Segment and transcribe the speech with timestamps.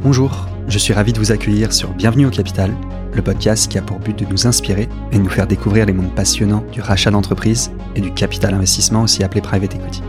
[0.00, 2.72] Bonjour, je suis ravi de vous accueillir sur Bienvenue au Capital,
[3.12, 5.92] le podcast qui a pour but de nous inspirer et de nous faire découvrir les
[5.92, 10.04] mondes passionnants du rachat d'entreprise et du capital investissement aussi appelé private equity.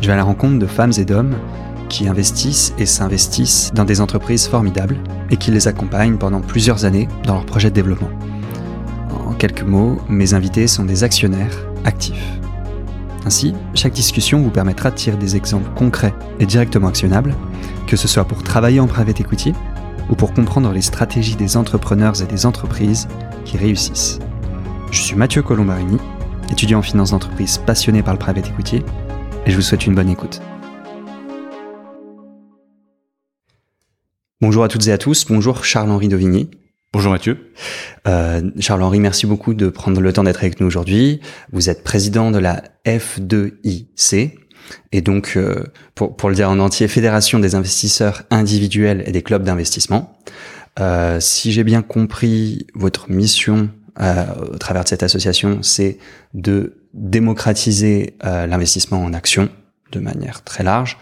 [0.00, 1.36] Je vais à la rencontre de femmes et d'hommes
[1.88, 4.96] qui investissent et s'investissent dans des entreprises formidables
[5.30, 8.10] et qui les accompagnent pendant plusieurs années dans leurs projets de développement.
[9.24, 12.40] En quelques mots, mes invités sont des actionnaires actifs.
[13.24, 17.34] Ainsi, chaque discussion vous permettra de tirer des exemples concrets et directement actionnables
[17.86, 19.52] que ce soit pour travailler en private equity
[20.10, 23.08] ou pour comprendre les stratégies des entrepreneurs et des entreprises
[23.44, 24.18] qui réussissent.
[24.90, 25.98] Je suis Mathieu Colombarini,
[26.50, 28.82] étudiant en finance d'entreprise passionné par le private equity,
[29.46, 30.40] et je vous souhaite une bonne écoute.
[34.40, 36.50] Bonjour à toutes et à tous, bonjour Charles-Henri Dovigny.
[36.92, 37.52] Bonjour Mathieu.
[38.06, 41.20] Euh, Charles-Henri, merci beaucoup de prendre le temps d'être avec nous aujourd'hui.
[41.52, 44.38] Vous êtes président de la F2IC,
[44.92, 49.22] et donc, euh, pour, pour, le dire en entier, Fédération des investisseurs individuels et des
[49.22, 50.18] clubs d'investissement.
[50.78, 55.98] Euh, si j'ai bien compris, votre mission euh, au travers de cette association, c'est
[56.34, 59.50] de démocratiser l'investissement en actions
[59.92, 60.98] de manière très large.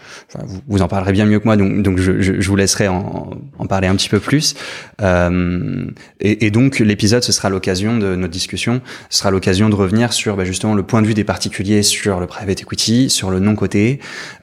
[0.67, 3.31] Vous, en parlerez bien mieux que moi, donc, donc je, je, je vous laisserai en,
[3.57, 4.55] en, parler un petit peu plus.
[5.01, 5.85] Euh,
[6.19, 10.13] et, et, donc l'épisode, ce sera l'occasion de notre discussion, ce sera l'occasion de revenir
[10.13, 13.39] sur bah, justement le point de vue des particuliers sur le private equity, sur le
[13.39, 13.99] non coté.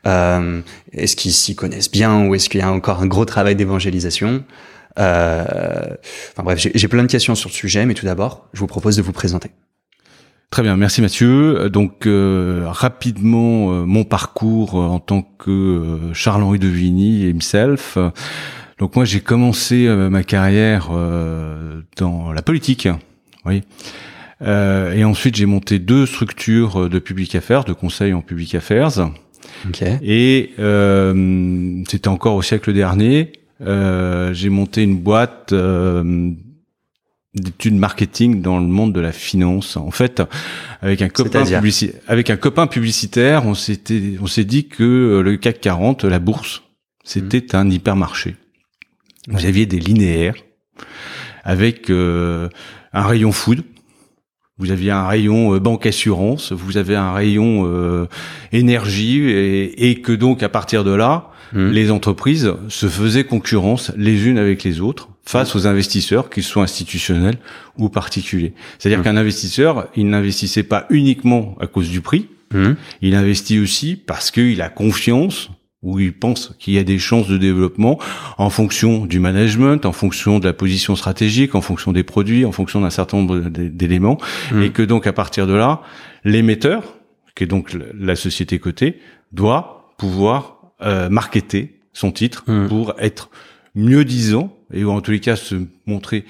[0.06, 0.60] Euh,
[0.92, 4.44] est-ce qu'ils s'y connaissent bien ou est-ce qu'il y a encore un gros travail d'évangélisation?
[4.98, 5.84] Euh,
[6.32, 8.96] Enfin bref, j'ai plein de questions sur le sujet, mais tout d'abord, je vous propose
[8.96, 9.50] de vous présenter.
[10.52, 11.70] Très bien, merci Mathieu.
[11.70, 17.96] Donc euh, rapidement euh, mon parcours en tant que euh, Charles-Henri Devigny himself.
[18.78, 22.86] Donc moi j'ai commencé euh, ma carrière euh, dans la politique,
[23.46, 23.62] oui.
[24.42, 29.08] et ensuite j'ai monté deux structures de public affairs, de conseil en public affairs.
[29.70, 29.96] Okay.
[30.02, 30.50] Et
[31.88, 33.32] c'était encore au siècle dernier.
[33.58, 35.54] j'ai monté une boîte
[37.34, 39.76] d'études marketing dans le monde de la finance.
[39.76, 40.22] En fait,
[40.80, 45.22] avec un copain publici avec un copain publicitaire, on s'était on s'est dit que euh,
[45.22, 46.62] le CAC 40, la bourse,
[47.04, 47.56] c'était mmh.
[47.56, 48.36] un hypermarché.
[49.28, 50.34] Vous aviez des linéaires
[51.44, 52.48] avec euh,
[52.92, 53.62] un rayon food,
[54.58, 58.06] vous aviez un rayon euh, banque assurance, vous avez un rayon euh,
[58.52, 61.68] énergie et, et, que donc à partir de là, mmh.
[61.68, 66.64] les entreprises se faisaient concurrence les unes avec les autres face aux investisseurs, qu'ils soient
[66.64, 67.38] institutionnels
[67.78, 68.54] ou particuliers.
[68.78, 69.04] C'est-à-dire mmh.
[69.04, 72.72] qu'un investisseur, il n'investissait pas uniquement à cause du prix, mmh.
[73.02, 75.50] il investit aussi parce qu'il a confiance
[75.82, 77.98] ou il pense qu'il y a des chances de développement
[78.38, 82.52] en fonction du management, en fonction de la position stratégique, en fonction des produits, en
[82.52, 84.18] fonction d'un certain nombre d'éléments,
[84.52, 84.62] mmh.
[84.62, 85.82] et que donc à partir de là,
[86.24, 86.98] l'émetteur,
[87.34, 88.98] qui est donc la société cotée,
[89.32, 93.30] doit pouvoir euh, marketer son titre pour être
[93.74, 95.56] mieux disant et en tous les cas se
[95.86, 96.24] montrer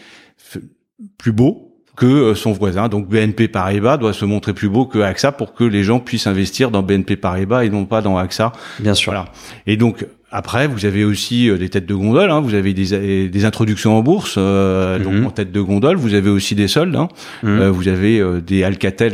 [1.18, 2.88] plus beau que euh, son voisin.
[2.88, 6.26] Donc BNP Paribas doit se montrer plus beau que AXA pour que les gens puissent
[6.26, 8.52] investir dans BNP Paribas et non pas dans AXA.
[8.80, 9.12] Bien sûr.
[9.12, 9.28] Voilà.
[9.66, 12.30] Et donc après, vous avez aussi euh, des têtes de gondole.
[12.30, 12.40] Hein.
[12.40, 14.36] Vous avez des, des introductions en bourse.
[14.38, 15.04] Euh, mm -hmm.
[15.04, 15.26] Donc mhm.
[15.26, 16.96] en tête de gondole, vous avez aussi des soldes.
[16.96, 17.08] Hein.
[17.42, 17.60] Mm -hmm.
[17.60, 19.12] euh, vous avez euh, des Alcatel.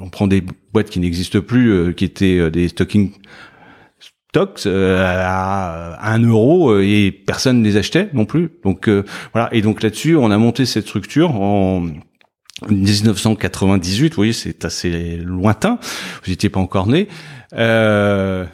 [0.00, 0.42] on prend des
[0.72, 3.10] boîtes qui n'existent plus, qui étaient des stocking
[4.66, 8.50] euh, à un euro euh, et personne ne les achetait non plus.
[8.64, 9.48] Donc euh, voilà.
[9.52, 11.86] Et donc là-dessus, on a monté cette structure en
[12.68, 14.10] 1998.
[14.10, 15.78] Vous voyez, c'est assez lointain.
[16.24, 17.08] Vous n'étiez pas encore né.
[17.54, 18.44] Euh,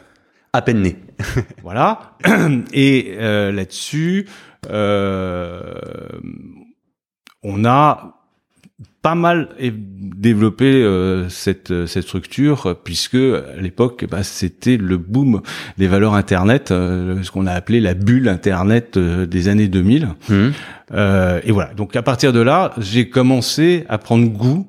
[0.53, 0.97] à peine né.
[1.63, 2.17] voilà.
[2.73, 4.27] Et euh, là-dessus,
[4.69, 5.61] euh,
[7.43, 8.20] on a
[9.01, 15.41] pas mal développé euh, cette euh, cette structure puisque à l'époque bah, c'était le boom
[15.77, 20.09] des valeurs internet euh, ce qu'on a appelé la bulle internet euh, des années 2000
[20.29, 20.33] mmh.
[21.43, 24.67] et voilà donc à partir de là j'ai commencé à prendre goût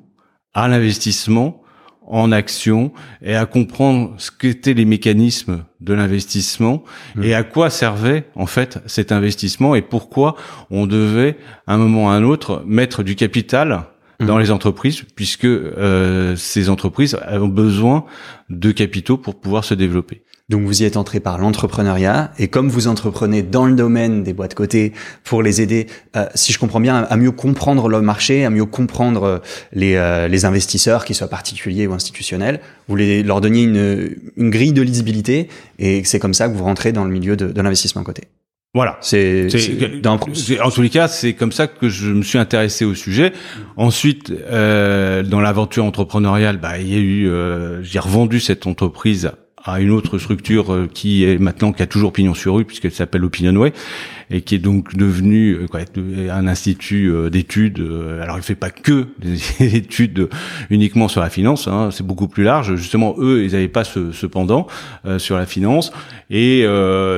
[0.53, 1.61] à l'investissement
[2.05, 2.91] en action
[3.21, 6.83] et à comprendre ce qu'étaient les mécanismes de l'investissement
[7.15, 7.23] mmh.
[7.23, 10.35] et à quoi servait en fait cet investissement et pourquoi
[10.71, 11.37] on devait
[11.67, 13.85] à un moment ou à un autre mettre du capital
[14.25, 18.05] dans les entreprises, puisque euh, ces entreprises ont besoin
[18.49, 20.23] de capitaux pour pouvoir se développer.
[20.49, 24.33] Donc vous y êtes entré par l'entrepreneuriat et comme vous entreprenez dans le domaine des
[24.33, 24.91] boîtes cotées
[25.23, 25.87] pour les aider,
[26.17, 29.39] euh, si je comprends bien, à mieux comprendre le marché, à mieux comprendre euh,
[29.71, 32.59] les, euh, les investisseurs, qu'ils soient particuliers ou institutionnels,
[32.89, 35.47] vous les, leur donniez une, une grille de lisibilité
[35.79, 38.23] et c'est comme ça que vous rentrez dans le milieu de, de l'investissement coté.
[38.75, 38.97] Voilà.
[39.01, 39.47] C'est
[40.07, 43.31] en tous les cas, c'est comme ça que je me suis intéressé au sujet.
[43.77, 49.31] Ensuite, euh, dans l'aventure entrepreneuriale, bah, il y a eu, euh, j'ai revendu cette entreprise
[49.65, 52.91] à une autre structure euh, qui est maintenant qui a toujours pignon sur rue puisqu'elle
[52.91, 53.71] s'appelle Opinionway
[54.29, 55.81] et qui est donc devenu euh, quoi,
[56.31, 57.79] un institut euh, d'études.
[58.21, 60.29] Alors il fait pas que des études
[60.69, 62.75] uniquement sur la finance, hein, c'est beaucoup plus large.
[62.75, 64.67] Justement, eux, ils n'avaient pas ce, ce pendant
[65.17, 65.91] sur la finance
[66.29, 66.63] et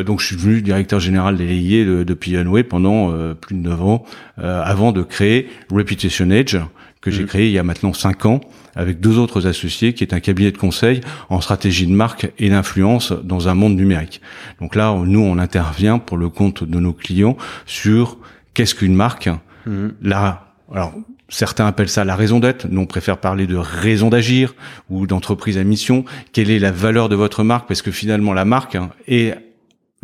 [0.05, 4.05] donc je suis devenu directeur général délégué de, de Opinionway pendant plus de 9 ans
[4.37, 6.57] avant de créer Reputation Edge
[7.05, 7.27] que j'ai mmh.
[7.27, 8.41] créé il y a maintenant 5 ans
[8.75, 12.49] avec deux autres associés qui est un cabinet de conseil en stratégie de marque et
[12.49, 14.21] d'influence dans un monde numérique.
[14.59, 17.37] Donc là, nous, on intervient pour le compte de nos clients
[17.67, 18.17] sur
[18.55, 19.29] qu'est-ce qu'une marque.
[19.67, 19.89] Mmh.
[20.01, 20.93] Là, alors
[21.27, 24.53] Certains appellent ça la raison d'être, nous on préfère parler de raison d'agir
[24.91, 26.05] ou d'entreprise à mission.
[26.33, 27.67] Quelle est la valeur de votre marque?
[27.67, 29.33] Parce que finalement la marque est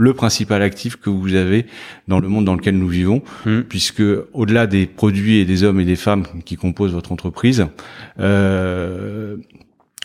[0.02, 1.68] le principal actif que vous avez
[2.08, 3.62] dans le monde dans lequel nous vivons, hmm.
[3.62, 4.02] puisque
[4.34, 7.68] au-delà des produits et des hommes et des femmes qui composent votre entreprise,
[8.20, 9.38] euh,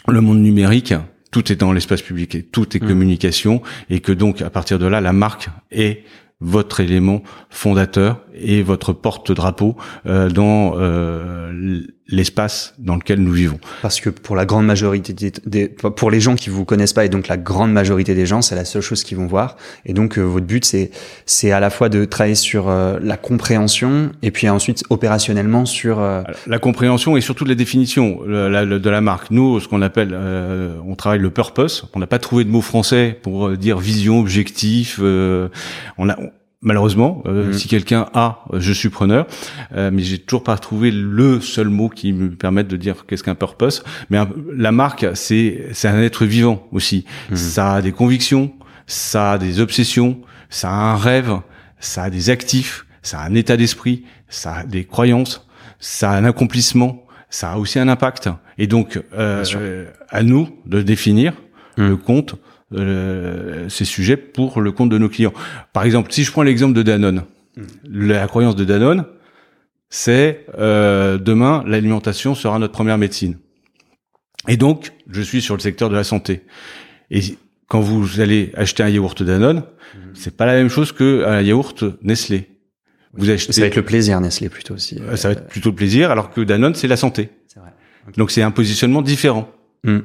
[0.06, 0.92] le monde numérique,
[1.30, 2.88] tout est dans l'espace public et tout est hmm.
[2.88, 6.04] communication, et que donc à partir de là, la marque est
[6.40, 13.58] votre élément fondateur et votre porte-drapeau euh, dans euh, l'espace dans lequel nous vivons.
[13.82, 15.12] Parce que pour la grande majorité
[15.44, 18.42] des, pour les gens qui vous connaissent pas et donc la grande majorité des gens,
[18.42, 19.56] c'est la seule chose qu'ils vont voir.
[19.84, 20.90] Et donc euh, votre but c'est
[21.24, 25.98] c'est à la fois de travailler sur euh, la compréhension et puis ensuite opérationnellement sur
[26.00, 29.30] euh, la compréhension et surtout la définition de la marque.
[29.30, 30.16] Nous, ce qu'on appelle,
[30.86, 31.88] on travaille le purpose.
[31.94, 35.00] On n'a pas trouvé de mot français pour dire vision, objectif.
[35.00, 36.16] on a
[36.66, 37.22] malheureusement.
[37.26, 37.52] Euh, mm.
[37.54, 39.26] Si quelqu'un a, je suis preneur,
[39.74, 43.22] euh, mais j'ai toujours pas trouvé le seul mot qui me permette de dire qu'est-ce
[43.22, 43.82] qu'un purpose.
[44.10, 44.18] Mais
[44.54, 47.06] la marque, c'est c'est un être vivant aussi.
[47.30, 47.36] Mm.
[47.36, 48.52] Ça a des convictions,
[48.86, 50.20] ça a des obsessions,
[50.50, 51.38] ça a un rêve,
[51.78, 55.46] ça a des actifs, ça a un état d'esprit, ça a des croyances,
[55.78, 58.28] ça a un accomplissement, ça a aussi un impact.
[58.58, 61.32] Et donc, euh, à nous de définir
[61.76, 61.86] mm.
[61.86, 62.34] le compte
[62.72, 65.32] euh, ces sujets pour le compte de nos clients.
[65.72, 67.22] Par exemple, si je prends l'exemple de Danone,
[67.56, 67.62] hmm.
[67.90, 69.04] la croyance de Danone,
[69.88, 73.38] c'est euh, demain l'alimentation sera notre première médecine.
[74.48, 76.42] Et donc, je suis sur le secteur de la santé.
[77.10, 77.20] Et
[77.68, 79.98] quand vous allez acheter un yaourt Danone, hmm.
[80.14, 82.48] c'est pas la même chose que un yaourt Nestlé.
[83.12, 83.52] Vous achetez...
[83.52, 85.00] Ça va être le plaisir Nestlé plutôt aussi.
[85.00, 87.30] Euh, ça va être plutôt le plaisir, alors que Danone c'est la santé.
[87.56, 87.70] Vrai.
[88.16, 89.48] Donc c'est un positionnement différent.
[89.84, 90.00] Hmm.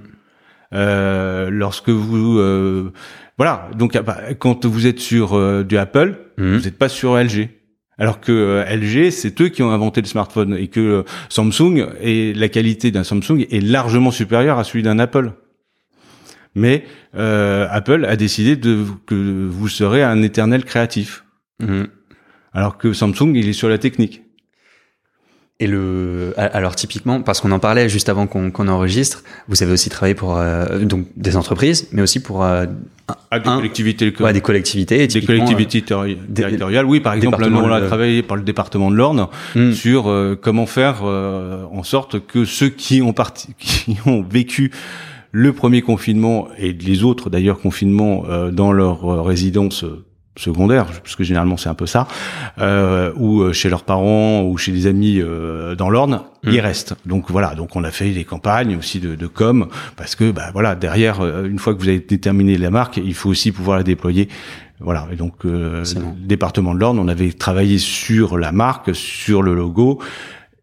[0.73, 2.94] Euh, lorsque vous euh,
[3.38, 6.57] voilà donc ah, bah, quand vous êtes sur euh, du Apple, mhm.
[6.57, 7.50] vous n'êtes pas sur LG.
[7.97, 12.50] Alors que LG, c'est eux qui ont inventé le smartphone et que Samsung et la
[12.50, 15.33] qualité d'un Samsung est largement supérieure à celui d'un Apple.
[16.56, 16.83] Mais
[17.13, 21.25] Apple a décidé de que vous serez un éternel créatif.
[21.59, 21.89] Mhm.
[22.53, 24.24] Alors que Samsung, il est sur la technique.
[25.62, 29.92] Et le, alors typiquement, parce qu'on en parlait juste avant qu'on enregistre, vous avez aussi
[29.92, 32.66] travaillé pour euh, donc des entreprises, mais aussi pour euh,
[33.30, 36.88] ah, des collectivités, ouais, des collectivités, des collectivités euh, territoriales.
[36.88, 39.72] Oui, par exemple, nous on a travaillé par le département de l'Orne hmm.
[39.74, 40.12] sur
[40.42, 44.72] comment faire en sorte que ceux qui ont parti, qui ont vécu
[45.31, 49.86] le premier confinement et les autres d'ailleurs confinements dans leur résidence
[50.38, 52.07] secondaire, parce que généralement c'est un peu ça,
[52.60, 56.60] euh, ou euh, chez leurs parents ou chez des amis euh, dans l'Orne, ils mm.
[56.62, 56.95] restent.
[57.06, 59.68] Donc voilà, donc on a fait des campagnes aussi de, de com,
[59.98, 63.13] parce que bah voilà, derrière, euh, une fois que vous avez déterminé la marque, il
[63.13, 64.30] faut aussi pouvoir la déployer.
[64.80, 65.83] Voilà, et donc le
[66.18, 70.00] département de l'Orne, on avait travaillé sur la marque, sur le logo,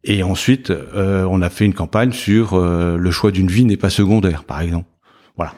[0.02, 4.42] et ensuite on a fait une campagne sur le choix d'une vie n'est pas secondaire,
[4.42, 4.86] par exemple.
[5.36, 5.52] Voilà.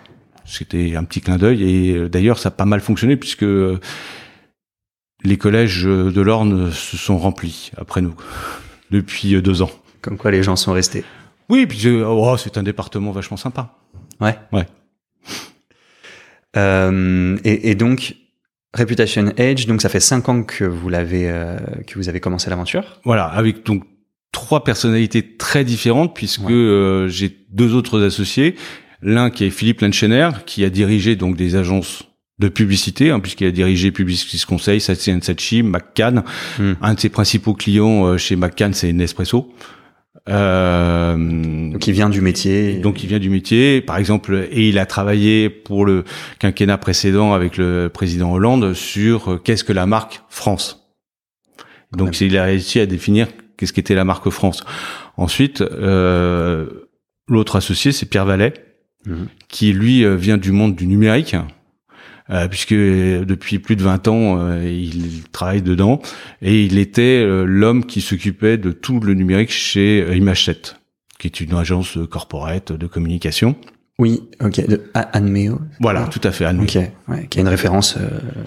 [0.51, 3.79] C'était un petit clin d'œil et euh, d'ailleurs ça a pas mal fonctionné puisque euh,
[5.23, 8.17] les collèges de l'Orne se sont remplis après nous
[8.91, 9.71] depuis euh, deux ans.
[10.03, 11.05] Comme quoi les gens sont restés.
[11.49, 13.77] Oui, puis oh, c'est un département vachement sympa.
[14.21, 14.37] Ouais.
[14.53, 14.67] Ouais.
[16.57, 18.17] Euh, et, et, donc
[18.77, 21.27] Reputation Edge, donc ça fait cinq ans que vous l'avez,
[21.87, 23.01] que vous avez commencé l'aventure.
[23.05, 23.85] Voilà, avec donc
[24.33, 26.49] trois personnalités très différentes puisque
[27.07, 28.57] j'ai deux autres associés
[29.03, 32.05] L'un qui est Philippe Lenchener, qui a dirigé donc des agences
[32.39, 36.25] de publicité, hein, puisqu'il a dirigé Publicis Conseil, Sachi, McCann.
[36.59, 36.73] Hmm.
[36.81, 39.53] Un de ses principaux clients euh, chez McCann, c'est Nespresso.
[40.29, 41.17] Euh,
[41.71, 42.79] donc il vient du métier.
[42.79, 46.05] Donc il vient du métier, par exemple, et il a travaillé pour le
[46.39, 50.93] quinquennat précédent avec le président Hollande sur euh, qu'est-ce que la marque France.
[51.93, 54.65] Donc il a réussi à définir qu'est-ce qu'était la marque France.
[55.17, 56.89] Ensuite, euh,
[57.29, 58.55] l'autre associé, c'est Pierre Vallet,
[59.49, 61.37] qui lui euh, vient du monde du numérique.
[62.31, 66.01] Euh, puisque depuis plus de 20 ans, euh, il travaille dedans,
[66.43, 70.77] et il était l'homme qui s'occupait de tout le numérique chez Image7,
[71.19, 73.57] qui est une agence corporate de communication.
[73.99, 75.61] Oui, ok, de Anmeo.
[75.81, 76.63] Voilà, tout à fait, Anmeo.
[76.63, 76.79] Ok,
[77.09, 77.99] ouais, qui est une référence.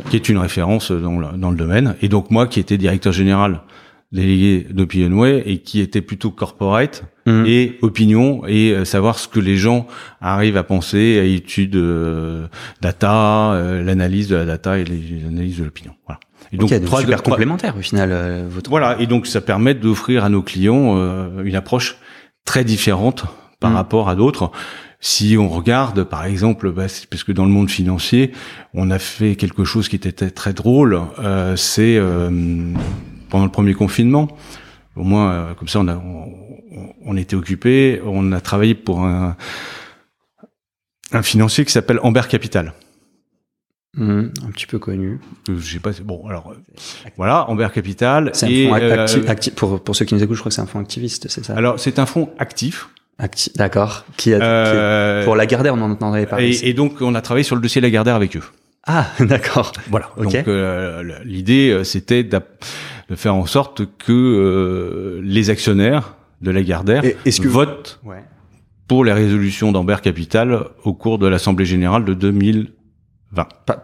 [0.09, 1.95] Qui est une référence dans le, dans le domaine.
[2.01, 3.63] Et donc moi, qui étais directeur général
[4.13, 7.43] délégué d'Opinionway et qui était plutôt corporate mmh.
[7.47, 9.87] et opinion et euh, savoir ce que les gens
[10.21, 12.47] arrivent à penser à études euh,
[12.79, 15.95] data, euh, l'analyse de la data et l'analyse de l'opinion.
[16.05, 16.19] Voilà.
[16.51, 18.45] Et donc, trois super complémentaires au final.
[18.47, 18.69] votre...
[18.69, 20.95] Voilà, et donc ça permet d'offrir à nos clients
[21.43, 21.97] une approche
[22.45, 23.25] très différente
[23.59, 23.75] par mmh.
[23.75, 24.51] rapport à d'autres.
[24.99, 28.33] Si on regarde, par exemple, bah, parce que dans le monde financier,
[28.75, 31.01] on a fait quelque chose qui était très drôle,
[31.55, 31.99] c'est
[33.33, 34.27] pendant le premier confinement.
[34.95, 35.99] Au moins, euh, comme ça, on, a,
[37.03, 37.99] on, était occupé.
[38.05, 39.35] On a travaillé pour un,
[41.11, 42.73] un financier qui s'appelle Amber Capital.
[43.95, 45.19] Mmh, un petit peu connu.
[45.49, 45.89] Euh, je sais pas.
[46.03, 46.79] Bon, alors euh,
[47.17, 48.29] voilà, Amber Capital.
[48.33, 50.61] C'est un fonds actif, actif, pour pour ceux qui nous écoutent, je crois que c'est
[50.61, 51.55] un fonds activiste, c'est ça?
[51.55, 52.89] Alors c'est un fonds actif.
[53.17, 54.05] Acti D'accord.
[54.15, 56.55] Qui, a, qui pour Lagardère, on en entendrait parler.
[56.55, 58.43] Et, et, donc on a travaillé sur le dossier Lagardère avec eux.
[58.85, 59.71] Ah, d'accord.
[59.89, 60.11] Voilà.
[60.17, 60.35] Donc
[61.25, 62.23] l'idée, c'était
[63.13, 67.03] de faire en sorte que euh, les actionnaires de la Gardère
[67.45, 68.01] votent
[68.87, 72.72] pour les résolutions d'Amber Capital au cours de l'Assemblée générale de 2000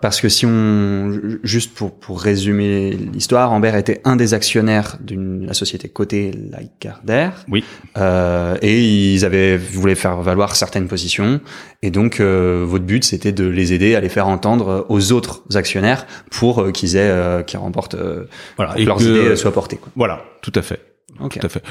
[0.01, 1.12] parce que si on,
[1.44, 7.46] juste pour, pour résumer l'histoire, Amber était un des actionnaires d'une la société cotée Lagardère.
[7.48, 7.63] Oui.
[7.98, 11.41] Euh, et ils avaient voulaient faire valoir certaines positions.
[11.82, 15.44] Et donc euh, votre but c'était de les aider à les faire entendre aux autres
[15.56, 18.25] actionnaires pour euh, qu'ils aient euh, qu'ils remportent euh,
[18.56, 19.77] voilà, et leurs idées soient portées.
[19.77, 19.91] Quoi.
[19.96, 20.82] Voilà, tout à fait.
[21.18, 21.63] Tout à fait.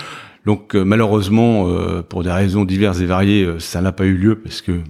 [0.45, 1.69] Donc malheureusement,
[2.09, 4.81] pour des raisons diverses et variées, ça n'a pas eu lieu parce que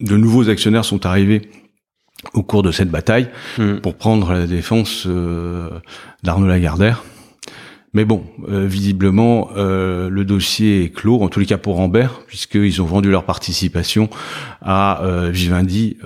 [0.00, 1.50] de nouveaux actionnaires sont arrivés
[2.34, 3.76] au cours de cette bataille hmm.
[3.76, 5.70] pour prendre la défense euh,
[6.22, 7.04] d'Arnaud Lagardère.
[7.94, 12.20] Mais bon, euh, visiblement, euh, le dossier est clos, en tous les cas pour Ambert,
[12.26, 14.10] puisqu'ils ont vendu leur participation
[14.60, 15.96] à Vivendi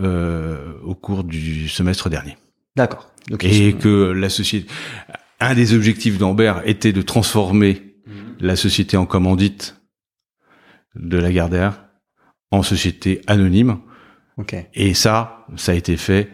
[0.84, 2.36] au cours du semestre dernier.
[2.76, 3.10] D'accord.
[3.40, 4.70] Et que la société,
[5.40, 8.12] un des objectifs d'Ambert était de transformer hmm.
[8.40, 9.76] la société en commandite
[10.94, 11.84] de Lagardère
[12.50, 13.78] en société anonyme
[14.74, 16.28] et ça, ça a été fait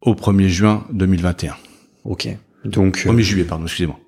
[0.00, 1.56] au 1er juin 2021.
[2.04, 2.28] Ok.
[2.64, 3.98] Donc 1er euh, juillet, pardon, excusez-moi.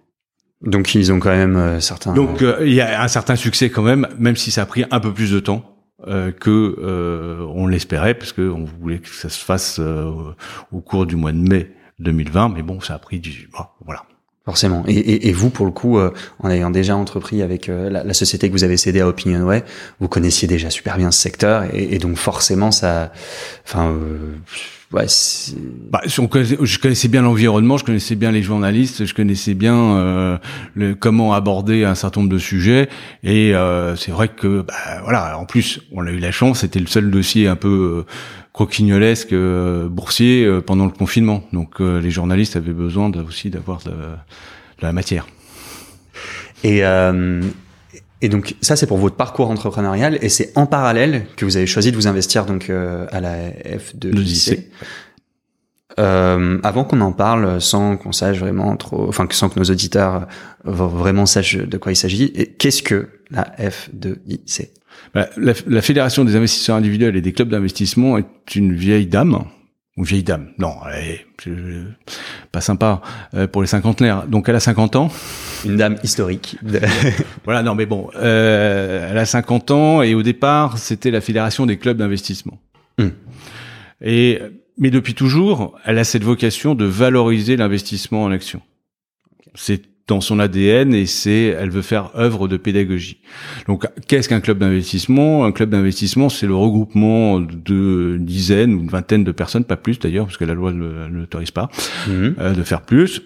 [0.62, 2.14] Donc ils ont quand même euh, certains.
[2.14, 4.84] Donc euh, il y a un certain succès quand même, même si ça a pris
[4.90, 5.72] un peu plus de temps
[6.40, 11.32] que on l'espérait, parce que on voulait que ça se fasse au cours du mois
[11.32, 13.48] de mai 2020, mais bon, ça a pris du.
[13.84, 14.04] voilà.
[14.46, 14.84] Forcément.
[14.86, 18.52] Et, vous, pour le coup, euh, en ayant déjà entrepris avec euh, la, société que
[18.52, 19.64] vous avez cédée à Opinionway,
[19.98, 23.12] vous connaissiez déjà super bien ce secteur, et, donc forcément, ça,
[23.64, 24.36] enfin, euh.
[24.92, 25.02] Bah,
[26.06, 30.38] je connaissais bien l'environnement, je connaissais bien les journalistes, je connaissais bien
[30.76, 32.88] le, comment aborder un certain nombre de sujets,
[33.24, 33.52] et
[33.96, 37.10] c'est vrai que, bah, voilà, en plus, on a eu la chance, c'était le seul
[37.10, 38.04] dossier un peu
[38.56, 41.42] croquignolesque euh, boursier euh, pendant le confinement.
[41.52, 43.92] Donc euh, les journalistes avaient besoin aussi d'avoir de,
[44.80, 45.26] la matière.
[46.64, 46.80] Et,
[48.22, 51.66] et donc ça c'est pour votre parcours entrepreneurial et c'est en parallèle que vous avez
[51.66, 54.64] choisi de vous investir donc à la F2IC.
[55.98, 60.26] Euh, avant qu'on en parle, sans qu'on sache vraiment trop, enfin sans que nos auditeurs
[60.64, 64.68] vraiment sachent de quoi il s'agit, qu'est-ce que la F2IC
[65.14, 69.44] bah, la, la, Fédération des investisseurs individuels et des clubs d'investissement est une vieille dame,
[69.96, 71.96] ou vieille dame, non, elle
[72.52, 73.00] pas sympa
[73.34, 74.26] euh, pour les cinquantenaires.
[74.26, 75.10] Donc elle a 50 ans.
[75.64, 76.58] Une dame historique.
[77.44, 81.66] voilà, non mais bon, euh, elle a 50 ans et au départ c'était la Fédération
[81.66, 82.58] des clubs d'investissement.
[82.98, 83.08] Hmm.
[84.02, 84.40] Et
[84.78, 88.60] mais depuis toujours, elle a cette vocation de valoriser l'investissement en action.
[89.54, 93.18] C'est dans son ADN et c'est elle veut faire œuvre de pédagogie.
[93.66, 95.44] Donc qu'est-ce qu'un club d'investissement?
[95.44, 99.98] Un club d'investissement, c'est le regroupement de dizaines ou une vingtaine de personnes, pas plus
[99.98, 101.70] d'ailleurs, parce que la loi ne l'autorise pas,
[102.06, 102.36] mhm.
[102.38, 103.22] euh, de faire plus,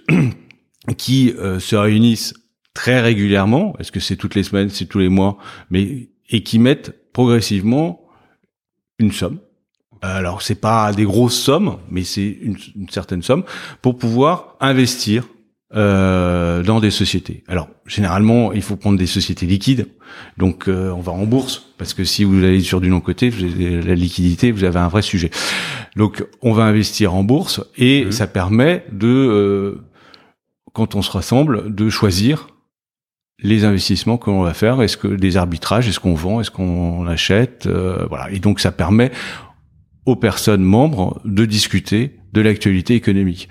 [0.97, 2.35] qui euh, se réunissent
[2.73, 3.77] très régulièrement.
[3.79, 5.37] Est-ce que c'est toutes les semaines, c'est tous les mois,
[5.69, 8.01] mais et qui mettent progressivement
[8.99, 9.39] une somme.
[10.03, 13.45] Alors c'est pas des grosses sommes, mais c'est une, une certaine somme
[13.83, 15.25] pour pouvoir investir
[15.75, 17.45] euh, dans des sociétés.
[17.47, 19.87] Alors généralement, il faut prendre des sociétés liquides.
[20.37, 23.31] Donc euh, on va en bourse parce que si vous allez sur du non côté,
[23.31, 25.31] la liquidité, vous avez un vrai sujet.
[25.97, 28.13] Donc on va investir en bourse et mmh.
[28.13, 29.81] ça permet de euh,
[30.73, 32.49] quand on se rassemble de choisir
[33.43, 37.07] les investissements que l'on va faire, est-ce que des arbitrages, est-ce qu'on vend, est-ce qu'on
[37.07, 38.31] achète, euh, voilà.
[38.31, 39.13] Et donc ça permet
[40.11, 43.49] aux personnes membres de discuter de l'actualité économique.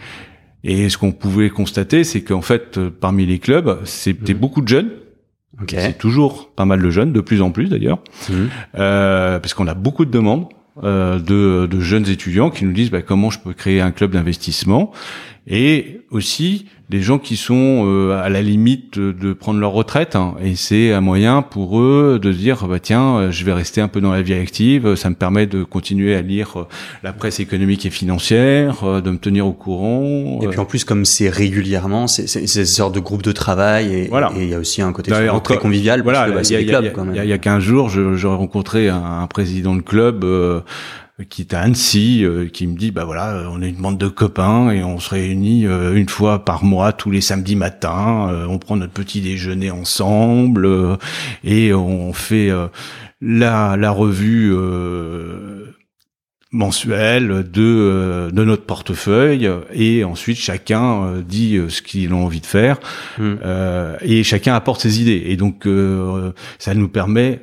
[0.64, 4.38] Et ce qu'on pouvait constater, c'est qu'en fait, euh, parmi les clubs, c'était mmh.
[4.38, 4.90] beaucoup de jeunes
[5.68, 8.00] C'est toujours pas mal de jeunes, de plus en plus d'ailleurs,
[8.30, 8.34] mmh.
[8.78, 10.48] euh, parce qu'on a beaucoup de demandes.
[10.82, 14.12] Euh, de, de, jeunes étudiants qui nous disent bah, comment je peux créer un club
[14.12, 14.94] d'investissement?
[15.50, 20.36] Et aussi des gens qui sont euh, à la limite de, prendre leur retraite hein,
[20.44, 23.80] et c'est un moyen pour eux de se dire bah tiens euh, je vais rester
[23.80, 24.96] un peu dans la vie active.
[24.96, 26.68] Ça me permet de continuer à lire euh,
[27.04, 31.06] la presse économique et financière de me tenir au courant et puis en plus comme
[31.06, 34.32] c'est régulièrement c'est c'est sorte de groupe de travail et voilà.
[34.36, 35.12] il y a aussi un côté
[35.44, 36.56] très convivial voilà il y,
[37.20, 40.26] a, y a 15 jours j'aurais rencontré un, un, président de club
[41.28, 43.98] qui est à Annecy, euh, qui me dit bah voilà, euh, on est une bande
[43.98, 48.46] de copains et on se réunit euh, une fois par mois tous les samedis matins,
[48.48, 50.98] on prend notre petit déjeuner ensemble
[51.44, 52.50] et on fait
[53.22, 54.54] la, la revue
[56.52, 62.80] mensuelle de, de notre portefeuille et ensuite chacun dit ce qu'il a envie de faire
[63.18, 63.34] mmh.
[64.02, 65.68] et chacun apporte ses idées et donc
[66.60, 67.42] ça nous permet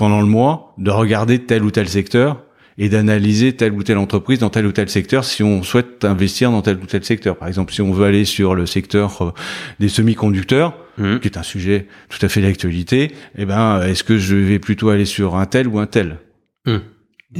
[0.00, 2.42] pendant le mois de regarder tel ou tel secteur
[2.78, 6.50] et d'analyser telle ou telle entreprise dans tel ou tel secteur si on souhaite investir
[6.50, 7.36] dans tel ou tel secteur.
[7.36, 9.32] Par exemple, si on veut aller sur le secteur euh,
[9.78, 11.18] des semi-conducteurs, mmh.
[11.18, 14.88] qui est un sujet tout à fait d'actualité, eh ben, est-ce que je vais plutôt
[14.88, 16.16] aller sur un tel ou un tel?
[16.64, 16.76] Mmh.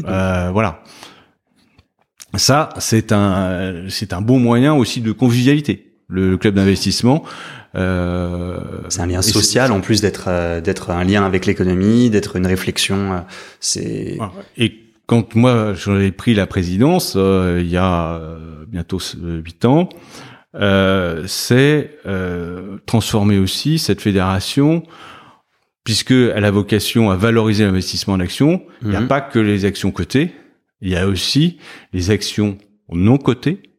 [0.05, 0.83] euh, Voilà.
[2.35, 5.95] Ça, c'est un, c'est un bon moyen aussi de convivialité.
[6.09, 7.25] Le, club d'investissement,
[7.77, 8.59] euh,
[8.89, 12.47] c'est un lien social en plus d'être euh, d'être un lien avec l'économie, d'être une
[12.47, 13.13] réflexion.
[13.13, 13.19] Euh,
[13.61, 14.19] c'est
[14.57, 14.75] et
[15.07, 18.21] quand moi j'en ai pris la présidence il y a
[18.69, 19.89] bientôt huit ans,
[21.27, 21.97] c'est
[22.87, 24.85] transformer aussi cette fédération
[25.85, 28.63] puisque elle a vocation à valoriser l'investissement en actions.
[28.83, 29.09] Il n'y a mhm.
[29.09, 30.33] pas que les actions cotées,
[30.81, 31.59] il y a aussi
[31.93, 32.59] les actions
[32.93, 33.70] non cotées euh,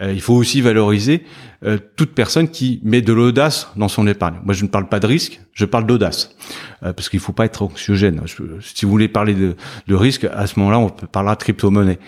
[0.00, 1.24] il faut aussi valoriser
[1.64, 4.36] euh, toute personne qui met de l'audace dans son épargne.
[4.44, 6.34] Moi, je ne parle pas de risque, je parle d'audace,
[6.82, 8.20] euh, parce qu'il faut pas être anxiogène.
[8.60, 9.54] si vous voulez parler de,
[9.86, 11.98] de risque, à ce moment-là, on peut parler de crypto-monnaie.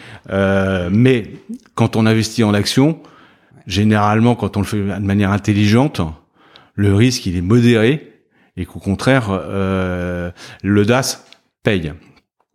[0.91, 1.31] mais
[1.75, 2.99] quand on investit en action,
[3.69, 6.01] généralement, quand on le fait de manière intelligente,
[6.75, 8.13] le risque il est modéré
[8.57, 9.31] et qu'au contraire,
[10.63, 11.25] l'audace
[11.63, 11.93] paye.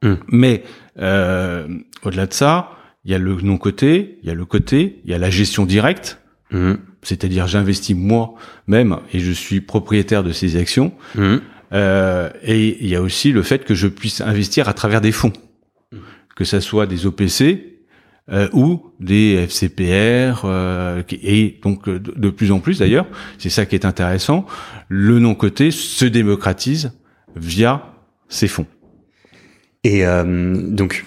[0.03, 0.17] Hum.
[0.27, 0.63] Mais
[0.97, 2.71] au-delà de ça,
[3.05, 5.65] il y a le non-côté, il y a le côté, il y a la gestion
[5.65, 6.19] directe,
[6.51, 6.73] mmh.
[7.01, 10.93] c'est-à-dire j'investis moi-même et je suis propriétaire de ces actions.
[11.15, 11.37] Mmh.
[11.73, 15.11] Euh, et il y a aussi le fait que je puisse investir à travers des
[15.11, 15.33] fonds,
[16.35, 17.71] que ça soit des OPC
[18.31, 23.07] euh, ou des FCPR, euh, et donc de, de plus en plus d'ailleurs,
[23.39, 24.45] c'est ça qui est intéressant,
[24.89, 26.91] le non-côté se démocratise
[27.35, 27.93] via
[28.29, 28.67] ces fonds.
[29.83, 31.05] Et euh, donc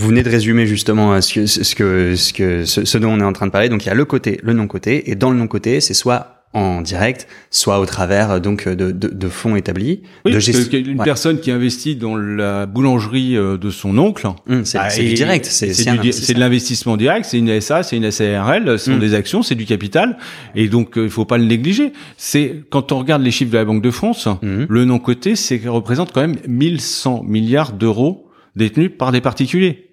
[0.00, 3.24] vous venez de résumer justement ce que, ce que, ce que, ce, dont on est
[3.24, 3.68] en train de parler.
[3.68, 6.80] Donc il y a le côté, le non-côté, et dans le non-côté, c'est soit en
[6.80, 10.02] direct, soit au travers donc de, de, de fonds établis.
[10.24, 14.78] Oui, de une personne qui investit dans la boulangerie euh, de son oncle, hum, c'est
[14.78, 18.92] bah, du direct, c'est de l'investissement direct, c'est une SA, c'est une SARL, ce sont
[18.92, 18.98] hum.
[18.98, 20.18] des actions, c'est du capital,
[20.56, 21.92] et donc euh, il faut pas le négliger.
[22.16, 24.66] C'est quand on regarde les chiffres de la Banque de France, hum.
[24.68, 29.89] le non coté, c'est représente quand même 1100 milliards d'euros détenus par des particuliers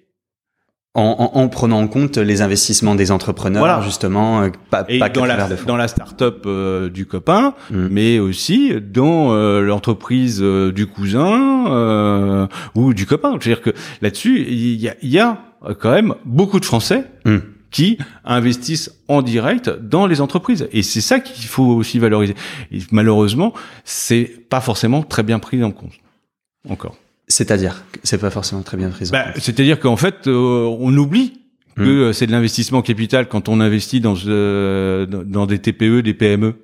[0.98, 5.24] en, en, prenant en compte les investissements des entrepreneurs, justement, euh, pas, et pas dans,
[5.24, 7.88] la, dans la start-up euh, du copain, mm.
[7.90, 13.30] mais aussi dans euh, l'entreprise du cousin ou du copain.
[13.40, 13.70] Je veux dire que
[14.02, 15.38] là-dessus, il y a, y a,
[15.80, 17.38] quand même beaucoup de Français mm.
[17.70, 22.34] qui investissent en direct dans les entreprises, et c'est ça qu'il faut aussi valoriser.
[22.72, 23.52] Et malheureusement,
[23.84, 25.94] c'est pas forcément très bien pris en compte
[26.68, 26.96] encore.
[27.28, 29.08] C'est-à-dire, c'est pas forcément très bien pris.
[29.12, 31.40] Bah, c'est-à-dire qu'en fait, euh, on oublie
[31.76, 32.12] que hmm.
[32.12, 36.54] c'est de l'investissement capital quand on investit dans, euh, dans des TPE, des PME.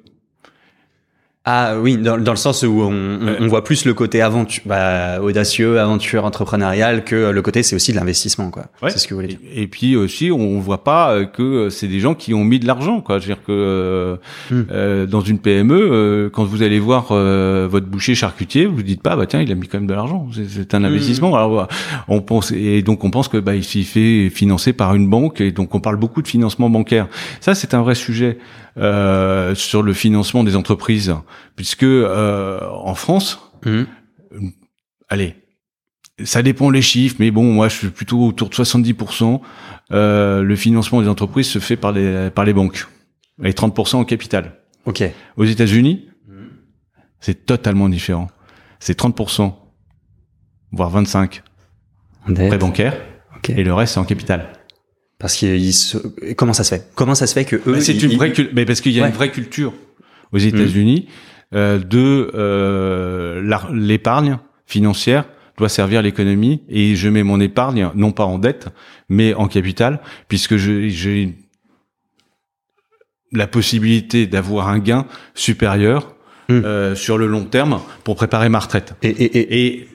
[1.46, 5.20] Ah oui, dans, dans, le sens où on, on, voit plus le côté aventure, bah,
[5.20, 8.64] audacieux, aventure entrepreneuriale que le côté c'est aussi de l'investissement quoi.
[8.88, 9.40] c'est ce que vous voulez dire.
[9.54, 12.66] Et puis aussi on voit pas euh, que c'est des gens qui ont mis de
[12.66, 13.18] l'argent quoi.
[13.18, 14.16] Je veux dire que euh,
[14.50, 14.62] hmm.
[14.70, 19.14] euh, dans une PME, quand vous allez voir votre boucher charcutier, vous, vous dites pas
[19.14, 20.26] bah tiens il a mis quand même de l'argent.
[20.48, 20.85] C'est un hmm.
[20.87, 21.37] investissement.
[21.37, 21.68] Alors
[22.09, 25.42] on pense et donc on pense que bah il s'y fait financer par une banque
[25.42, 27.07] et donc on parle beaucoup de financement bancaire.
[27.42, 28.38] Ça c'est un vrai sujet.
[28.76, 31.14] Euh, sur le financement des entreprises,
[31.54, 33.82] puisque euh, en France, mmh.
[35.08, 35.37] allez,
[36.24, 39.40] ça dépend les chiffres, mais bon, moi je suis plutôt autour de 70%.
[39.92, 42.88] Euh, le financement des entreprises se fait par les par les banques,
[43.44, 44.58] et 30% en capital.
[44.87, 45.04] Ok.
[45.37, 46.32] Aux États-Unis, mmh.
[47.20, 48.26] c'est totalement différent.
[48.80, 49.54] C'est 30%,
[50.72, 51.42] voire 25%
[52.26, 53.00] prêt bancaire,
[53.48, 54.48] et le reste c'est en capital.
[55.18, 55.98] Parce qu'ils se...
[56.35, 56.90] comment ça se fait?
[56.94, 59.14] Comment ça se fait que eux C'est une vraie mais parce qu'il y a une
[59.14, 59.72] vraie culture
[60.33, 61.09] aux États-Unis
[61.55, 65.24] euh, de euh, l'épargne financière
[65.57, 68.68] doit servir l'économie et je mets mon épargne non pas en dette
[69.09, 71.37] mais en capital puisque j'ai
[73.33, 76.14] la possibilité d'avoir un gain supérieur
[76.48, 76.53] hmm.
[76.64, 78.94] euh, sur le long terme pour préparer ma retraite.
[79.03, 79.88] Et, et, et, et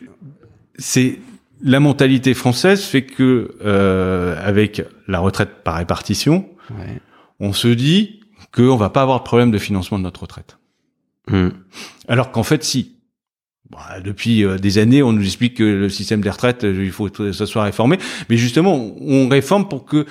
[0.78, 1.20] c'est
[1.62, 7.02] la mentalité française fait que euh, avec la retraite par répartition, ouais.
[7.40, 8.22] on se dit
[8.54, 10.58] qu'on va pas avoir de problème de financement de notre retraite.
[11.28, 11.50] Hmm.
[12.08, 12.96] Alors qu'en fait, si.
[13.70, 16.92] Bah, depuis euh, des années, on nous explique que le système des retraites, euh, il
[16.92, 18.00] faut que ça soit réformé.
[18.30, 20.08] Mais justement, on réforme pour que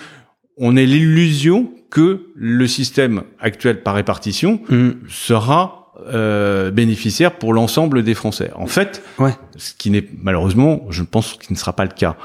[0.57, 4.91] on ait l'illusion que le système actuel par répartition hmm.
[5.09, 8.51] sera euh, bénéficiaire pour l'ensemble des Français.
[8.55, 9.35] En fait, ouais.
[9.57, 12.17] ce qui n'est malheureusement, je pense, qu'il ne sera pas le cas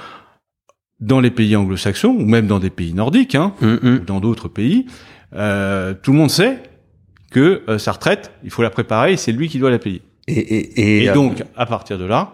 [0.99, 4.47] dans les pays anglo-saxons ou même dans des pays nordiques, hein, hmm, ou dans d'autres
[4.47, 4.85] pays.
[5.33, 6.59] Euh, tout le monde sait
[7.31, 10.01] que euh, sa retraite, il faut la préparer c'est lui qui doit la payer.
[10.27, 12.33] Et, et, et, donc, à partir de là,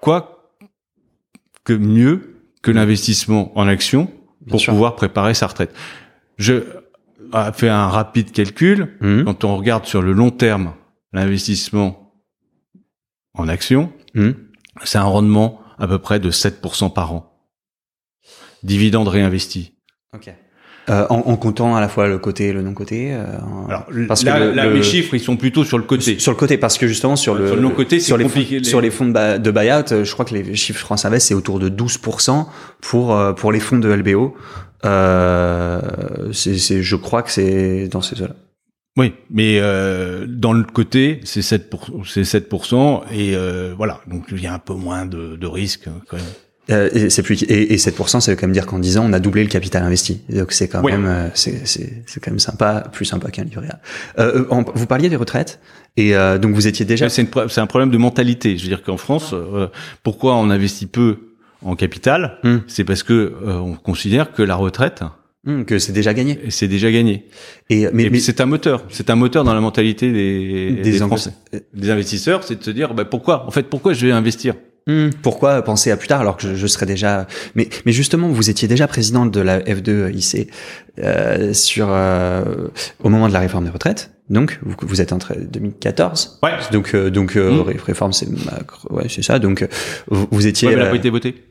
[0.00, 0.52] quoi
[1.64, 4.10] que mieux que l'investissement en action
[4.48, 5.74] pour pouvoir préparer sa retraite.
[6.36, 6.64] Je
[7.54, 8.96] fais un rapide calcul.
[9.00, 9.24] Mmh.
[9.24, 10.74] Quand on regarde sur le long terme
[11.12, 12.14] l'investissement
[13.34, 14.30] en action, mmh.
[14.84, 17.32] c'est un rendement à peu près de 7% par an.
[18.62, 19.74] Dividende réinvesti.
[20.90, 23.12] Euh, en, en, comptant à la fois le côté et le non-côté.
[23.12, 23.24] Euh,
[23.68, 26.18] Alors, parce là, que là, les chiffres, ils sont plutôt sur le côté.
[26.18, 28.80] Sur le côté, parce que justement sur le, sur le non-côté, sur les fonds, sur
[28.80, 31.58] les fonds de, de buyout, euh, je crois que les chiffres France Invest c'est autour
[31.58, 32.46] de 12%
[32.80, 34.34] pour euh, pour les fonds de LBO.
[34.86, 35.80] Euh,
[36.32, 38.34] c'est, je crois que c'est dans ces eaux-là.
[38.96, 44.42] Oui, mais euh, dans le côté, c'est 7%, c'est 7%, et euh, voilà, donc il
[44.42, 46.26] y a un peu moins de, de risque quand même.
[46.70, 49.14] Euh, et c'est plus et, et 7% c'est quand même dire qu'en 10 ans on
[49.14, 53.06] a doublé le capital investi donc c'est quand même euh, c'est quand même sympa plus
[53.06, 53.80] sympa qu'un livret A.
[54.20, 55.60] Euh, euh vous parliez des retraites
[55.96, 58.98] et donc vous étiez déjà c'est c'est un problème de mentalité je veux dire qu'en
[58.98, 59.34] France
[60.02, 61.16] pourquoi on investit peu
[61.64, 62.58] en capital hmm.
[62.66, 65.02] c'est parce que on considère que la retraite
[65.44, 66.38] hmm, que c'est déjà gagné.
[66.50, 67.24] C'est déjà gagné.
[67.70, 68.84] Et mais, mais c'est un moteur.
[68.90, 71.32] C'est un moteur dans la mentalité des, des, des Français,
[71.74, 73.46] des investisseurs, c'est de se dire bah, pourquoi?
[73.46, 74.54] En fait, pourquoi je vais investir?
[74.88, 75.10] Hmm.
[75.20, 78.48] pourquoi penser à plus tard alors que je, je, serais déjà mais mais justement vous
[78.48, 80.48] étiez déjà président de la F2IC
[81.00, 82.68] euh, sur euh,
[83.04, 86.52] au moment de la réforme des retraites donc vous, vous êtes entre 2014 ouais.
[86.72, 87.80] donc euh, donc euh, hmm.
[87.84, 88.28] réforme c'est
[88.88, 89.68] ouais c'est ça donc
[90.08, 91.47] vous, vous étiez ouais, mais elle a pas été votée euh,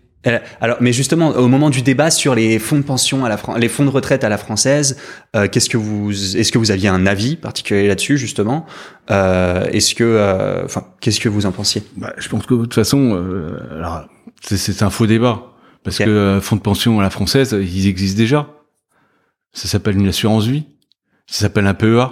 [0.62, 3.70] alors, mais justement, au moment du débat sur les fonds de pension à la les
[3.70, 4.98] fonds de retraite à la française,
[5.36, 8.66] euh, qu'est-ce que vous, est-ce que vous aviez un avis particulier là-dessus justement?
[9.12, 11.84] Euh, Est-ce que, euh, enfin, qu'est-ce que vous en pensiez?
[11.96, 14.08] Bah, Je pense que de toute façon, euh, alors
[14.44, 18.50] c'est un faux débat parce que fonds de pension à la française, ils existent déjà.
[19.54, 20.66] Ça s'appelle une assurance vie.
[21.28, 22.08] Ça s'appelle un PEA.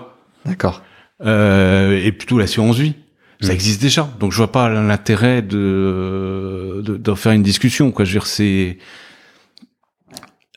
[0.46, 0.82] D'accord.
[1.22, 2.96] et plutôt l'assurance vie.
[3.42, 3.52] Ça mm.
[3.52, 7.92] existe déjà, donc je vois pas l'intérêt de d'en faire une discussion.
[7.92, 8.78] Quoi, je veux dire, c'est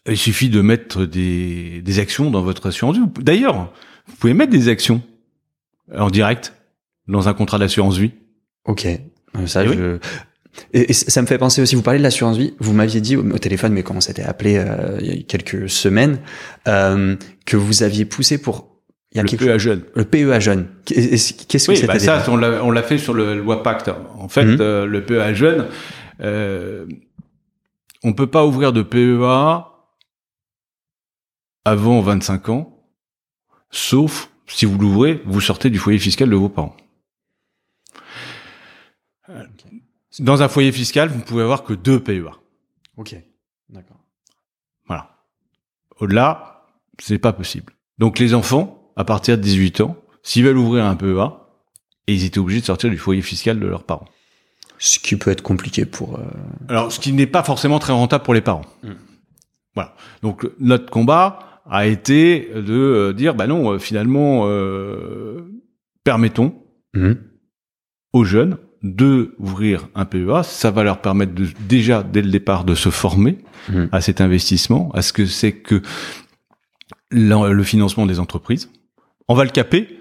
[0.06, 3.04] il suffit de mettre des, des actions dans votre assurance vie.
[3.20, 3.72] D'ailleurs,
[4.06, 5.02] vous pouvez mettre des actions
[5.94, 6.54] en direct
[7.06, 8.12] dans un contrat d'assurance vie.
[8.64, 9.98] Ok, euh, ça et je.
[10.72, 13.38] Et, ça me fait penser aussi, vous parlez de l'assurance vie, vous m'aviez dit au,
[13.38, 16.18] téléphone, mais comment s'était appelé euh, il y a quelques semaines,
[16.66, 17.14] euh,
[17.46, 18.67] que vous aviez poussé pour
[19.12, 19.84] il y a le PEA jeune.
[19.94, 20.68] Le PEA jeune.
[20.84, 23.90] Qu'est-ce que oui, c'était bah ça, on l'a fait sur le loi Pacte.
[24.18, 24.58] En fait, mhm.
[24.60, 25.68] euh, le PEA jeune,
[26.20, 26.86] euh,
[28.02, 29.66] on peut pas ouvrir de PEA
[31.64, 32.84] avant 25 ans,
[33.70, 36.76] sauf si vous l'ouvrez, vous sortez du foyer fiscal de vos parents.
[40.18, 42.32] Dans un foyer fiscal, vous ne pouvez avoir que deux PEA.
[42.96, 43.14] Ok,
[43.68, 44.00] d'accord.
[44.86, 45.16] Voilà.
[46.00, 46.66] Au-delà,
[46.98, 47.72] c'est pas possible.
[47.98, 51.30] Donc les enfants, à partir de 18 ans, s'ils veulent ouvrir un PEA,
[52.08, 54.08] et ils étaient obligés de sortir du foyer fiscal de leurs parents.
[54.78, 56.18] Ce qui peut être compliqué pour.
[56.18, 56.22] Euh...
[56.68, 58.64] Alors, ce qui n'est pas forcément très rentable pour les parents.
[58.82, 58.92] Mm.
[59.74, 59.94] Voilà.
[60.22, 65.42] Donc notre combat a été de euh, dire, bah non, euh, finalement, euh,
[66.02, 66.54] permettons
[66.94, 67.12] mm.
[68.12, 72.64] aux jeunes de ouvrir un PEA, ça va leur permettre de, déjà dès le départ
[72.64, 73.86] de se former mm.
[73.92, 75.82] à cet investissement, à ce que c'est que
[77.10, 78.70] le financement des entreprises,
[79.28, 80.00] on va le caper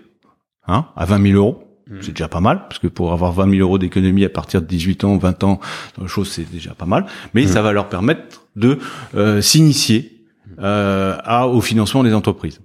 [0.68, 1.64] hein, à 20 000 euros.
[1.90, 1.98] Mmh.
[2.02, 4.68] C'est déjà pas mal, parce que pour avoir 20 000 euros d'économie à partir de
[4.68, 5.60] 18 ans, 20 ans,
[5.98, 7.06] dans chose, c'est déjà pas mal.
[7.34, 7.48] Mais mmh.
[7.48, 8.80] ça va leur permettre de
[9.16, 10.26] euh, s'initier
[10.60, 12.60] euh, au financement des entreprises.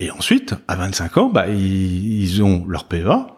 [0.00, 3.28] Et ensuite, à 25 ans, bah, ils, ils ont leur PEA,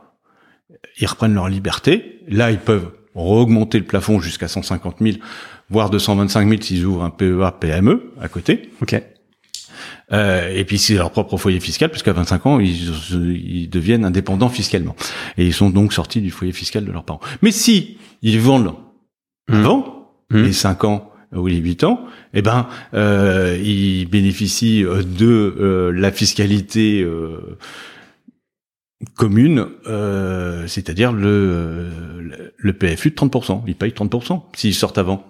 [0.99, 2.21] ils reprennent leur liberté.
[2.29, 5.19] Là, ils peuvent augmenter le plafond jusqu'à 150 000,
[5.69, 8.71] voire 225 000 s'ils ouvrent un PEA PME à côté.
[8.81, 9.01] Ok.
[10.13, 14.49] Euh, et puis c'est leur propre foyer fiscal, puisqu'à 25 ans, ils, ils, deviennent indépendants
[14.49, 14.97] fiscalement.
[15.39, 17.21] Et ils sont donc sortis du foyer fiscal de leurs parents.
[17.43, 18.75] Mais si ils vendent
[19.49, 19.55] mmh.
[19.55, 20.43] avant mmh.
[20.43, 25.27] les 5 ans ou les 8 ans, eh ben, euh, ils bénéficient de
[25.59, 27.59] euh, la fiscalité euh,
[29.15, 33.63] commune, euh, c'est-à-dire le, le PFU de 30%.
[33.67, 35.27] Ils payent 30% s'ils sortent avant.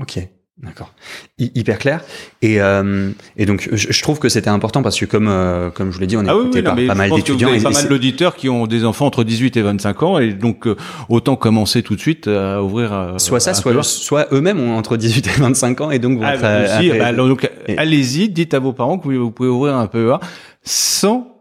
[0.00, 0.18] Ok.
[0.60, 0.92] D'accord,
[1.38, 2.00] hyper clair.
[2.42, 5.94] Et, euh, et donc, je, trouve que c'était important parce que comme euh, comme je
[5.94, 8.48] vous l'ai dit, on est ah par pas mal d'étudiants, et pas mal d'auditeurs qui
[8.48, 10.74] ont des enfants entre 18 et 25 ans, et donc euh,
[11.08, 12.92] autant commencer tout de suite à ouvrir.
[12.92, 16.36] Euh, soit ça, soit soit eux-mêmes ont entre 18 et 25 ans, et donc, ah,
[16.36, 20.18] bah, donc allez-y, dites à vos parents que vous pouvez ouvrir un PEA
[20.64, 21.37] sans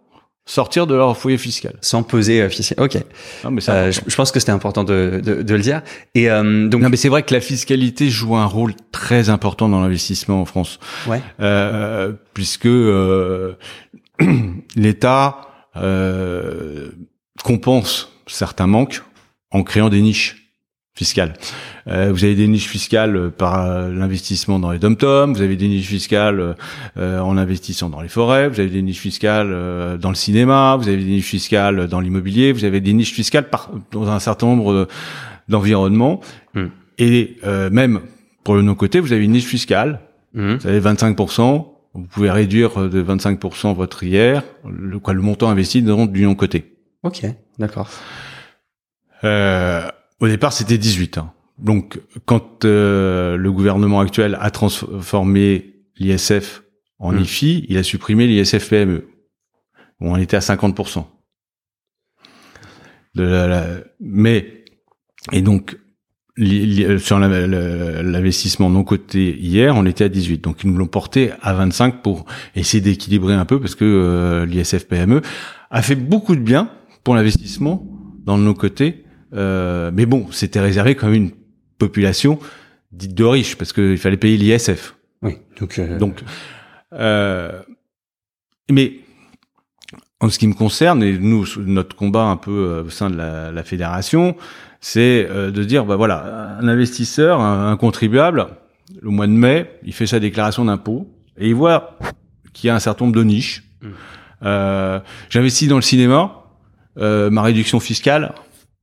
[0.48, 1.74] sortir de leur foyer fiscal.
[1.82, 2.84] Sans peser euh, fiscal.
[2.84, 2.98] Ok.
[3.52, 5.84] mais euh, je, pense que c'était important de, de, de, le dire.
[6.16, 6.82] Et euh, donc.
[6.82, 10.46] Non, mais c'est vrai que la fiscalité joue un rôle très important dans l'investissement en
[10.46, 10.80] France.
[11.06, 11.22] Ouais.
[11.42, 13.56] Euh, puisque euh,
[14.76, 15.42] l'État
[17.44, 19.04] compense certains manques
[19.52, 20.47] en créant des niches
[20.98, 21.34] fiscales.
[21.88, 25.68] Euh, vous avez des niches fiscales par euh, l'investissement dans les dom-toms, vous avez des
[25.68, 26.56] niches fiscales
[26.98, 30.88] euh, en investissant dans les forêts, vous avez des niches fiscales dans le cinéma, vous
[30.88, 34.48] avez des niches fiscales dans l'immobilier, vous avez des niches fiscales par, dans un certain
[34.48, 34.88] nombre
[35.48, 36.20] d'environnements.
[36.56, 36.68] Hmm.
[36.98, 37.38] Et
[37.72, 38.02] même
[38.44, 40.00] pour le non-côté, vous avez une niche fiscale,
[40.34, 40.56] hmm.
[40.56, 45.84] vous avez 25%, vous pouvez réduire de 25% votre IR, le, quoi, le montant investi
[45.84, 46.76] dans du non-côté.
[47.04, 47.24] Ok,
[47.60, 47.90] d'accord.
[49.24, 49.88] Euh,
[50.20, 51.18] au départ, c'était 18.
[51.18, 51.34] Hein.
[51.58, 56.64] Donc, quand euh, le gouvernement actuel a transformé l'ISF
[57.00, 57.20] en mmh.
[57.20, 59.08] IFI, il a supprimé l'ISF PME.
[60.00, 61.06] Bon, on était à 50%.
[63.16, 63.66] De la,
[64.00, 64.66] mais,
[65.32, 65.78] et donc,
[67.00, 70.44] sur l'investissement non coté hier, on était à 18.
[70.44, 72.26] Donc, ils nous l'ont porté à 25 pour
[72.56, 75.22] essayer d'équilibrer un peu parce que euh, l'ISF PME
[75.72, 76.70] a fait beaucoup de bien
[77.04, 77.84] pour l'investissement
[78.24, 79.06] dans le non coté.
[79.34, 81.32] Euh, mais bon, c'était réservé comme une
[81.78, 82.40] population
[82.92, 84.96] dite de riche parce qu'il fallait payer l'ISF.
[85.22, 85.38] Oui.
[85.60, 85.98] Donc, euh...
[85.98, 86.24] donc
[86.94, 87.62] euh,
[88.72, 89.00] mais
[90.20, 93.18] en ce qui me concerne et nous notre combat un peu euh, au sein de
[93.18, 94.36] la, la fédération,
[94.82, 98.48] c'est euh, de dire bah voilà un investisseur, un, contribuable,
[99.02, 101.98] le mois de mai, il fait sa déclaration d'impôt et il voit
[102.54, 103.64] qu'il y a un certain nombre de niches.
[103.82, 103.88] Mmh.
[104.44, 106.44] Euh, J'investis dans le cinéma,
[106.96, 108.34] ma réduction fiscale,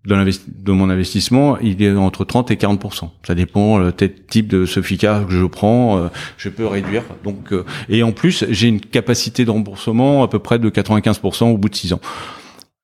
[0.06, 5.24] de, mon investissement, il est entre 30 et 40% Ça dépend le type de Sofica
[5.26, 7.02] que je prends, euh, je peux réduire.
[7.22, 11.52] Donc euh, et en plus, j'ai une capacité de remboursement à peu près de 95%
[11.52, 12.00] au bout de 6 ans.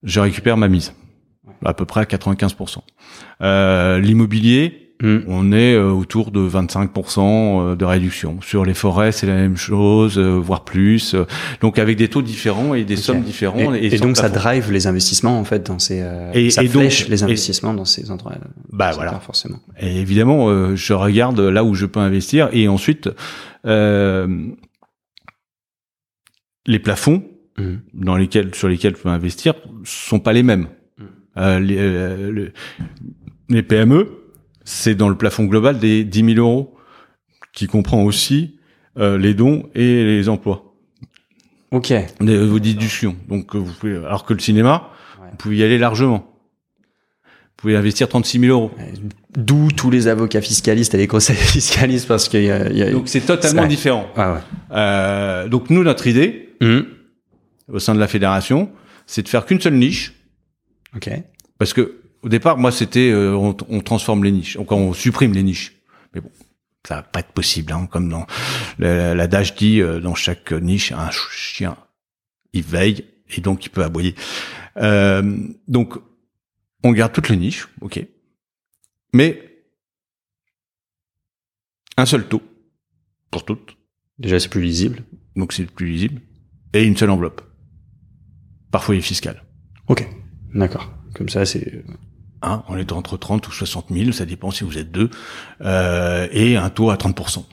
[0.03, 0.95] Je récupère ma mise
[1.65, 2.79] à peu près à 95%
[3.43, 5.19] euh, L'immobilier, Mm.
[5.27, 8.41] On est euh, autour de 25% euh, de réduction.
[8.43, 11.17] Sur les forêts, c'est la même chose, euh, voire plus.
[11.61, 13.75] Donc avec des taux différents et des sommes différentes.
[13.77, 16.05] Et, donc ça drive les investissements en fait dans ces.
[16.35, 18.35] et, ça flèche les investissements dans ces endroits.
[18.73, 19.61] Bah voilà, forcément.
[19.79, 23.09] Et évidemment, je regarde là où je peux investir et ensuite
[26.67, 27.25] les plafonds
[27.59, 27.75] mm.
[27.95, 30.69] dans lesquels sur lesquels je peux investir sont pas les mêmes.
[31.37, 31.59] Mm.
[31.59, 32.53] les,
[33.49, 34.20] les PME
[34.71, 36.77] c'est dans le plafond global des 10 000 euros,
[37.53, 38.59] qui comprend aussi
[38.99, 40.75] euh, les dons et les emplois.
[41.73, 41.93] Ok.
[42.21, 43.17] vos déductions.
[43.29, 46.35] Donc, euh, vous pouvez, alors que le cinéma, vous pouvez y aller largement.
[47.25, 48.71] Vous pouvez investir 36 000 euros.
[49.37, 52.93] D'où tous les avocats fiscalistes et les conseils fiscalistes, parce qu'il y a, y a,
[52.93, 54.07] Donc, c'est totalement différent.
[54.17, 54.41] Ah ouais.
[54.73, 56.81] Euh, donc, nous, notre idée, mmh.
[57.73, 58.71] au sein de la fédération,
[59.07, 60.15] c'est de faire qu'une seule niche.
[60.97, 61.11] Ok.
[61.59, 65.33] Parce que au départ, moi, c'était euh, on, on, transforme les niches, donc on supprime
[65.33, 65.77] les niches.
[66.15, 66.31] Mais bon,
[66.87, 68.27] ça va pas être possible, hein, comme dans
[68.79, 71.77] l'adage dit euh, dans chaque niche, un chien,
[72.53, 73.05] il veille
[73.37, 74.15] et donc il peut aboyer.
[74.77, 75.37] Euh,
[75.69, 75.95] donc,
[76.83, 78.05] on garde toutes les niches, ok,
[79.13, 79.65] mais
[81.97, 82.43] un seul taux
[83.31, 83.77] pour toutes.
[84.19, 85.03] Déjà, c'est plus lisible.
[85.37, 86.21] Donc, c'est plus lisible
[86.73, 87.43] et une seule enveloppe
[88.71, 89.43] par foyer fiscal.
[89.89, 90.07] Ok,
[90.55, 90.93] d'accord.
[91.15, 91.85] Comme ça, c'est
[92.43, 95.11] Hein, on est entre 30 ou 60 000, ça dépend si vous êtes deux,
[95.61, 97.45] euh, et un taux à 30%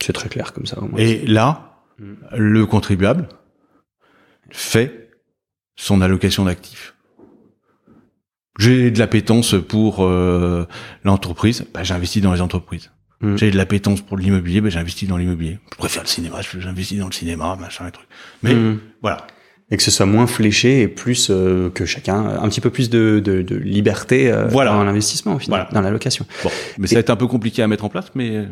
[0.00, 0.78] C'est très clair comme ça.
[0.78, 0.98] Au moins.
[1.00, 1.82] Et là,
[2.36, 3.28] le contribuable
[4.50, 5.10] fait
[5.76, 6.94] son allocation d'actifs.
[8.58, 10.66] J'ai de l'appétence pour euh,
[11.02, 12.90] l'entreprise, bah, j'investis dans les entreprises.
[13.20, 13.36] Mm.
[13.36, 15.58] J'ai de l'appétence pour l'immobilier, bah, j'investis dans l'immobilier.
[15.72, 18.08] Je préfère le cinéma, j'investis dans le cinéma, machin, et trucs.
[18.42, 18.80] Mais mm.
[19.02, 19.26] voilà,
[19.70, 22.90] et que ce soit moins fléché et plus euh, que chacun un petit peu plus
[22.90, 24.72] de, de, de liberté euh, voilà.
[24.72, 26.26] dans l'investissement au final, dans la location.
[26.42, 28.46] Bon, mais ça va être un peu compliqué à mettre en place, mais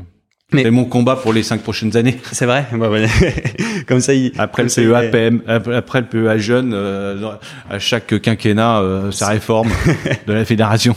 [0.52, 2.18] Mais c'est mon combat pour les cinq prochaines années.
[2.32, 2.66] C'est vrai.
[3.86, 7.32] comme ça, il, après le PEA PM, après le PEA jeune, euh,
[7.68, 9.68] à chaque quinquennat, euh, sa réforme
[10.26, 10.96] de la fédération.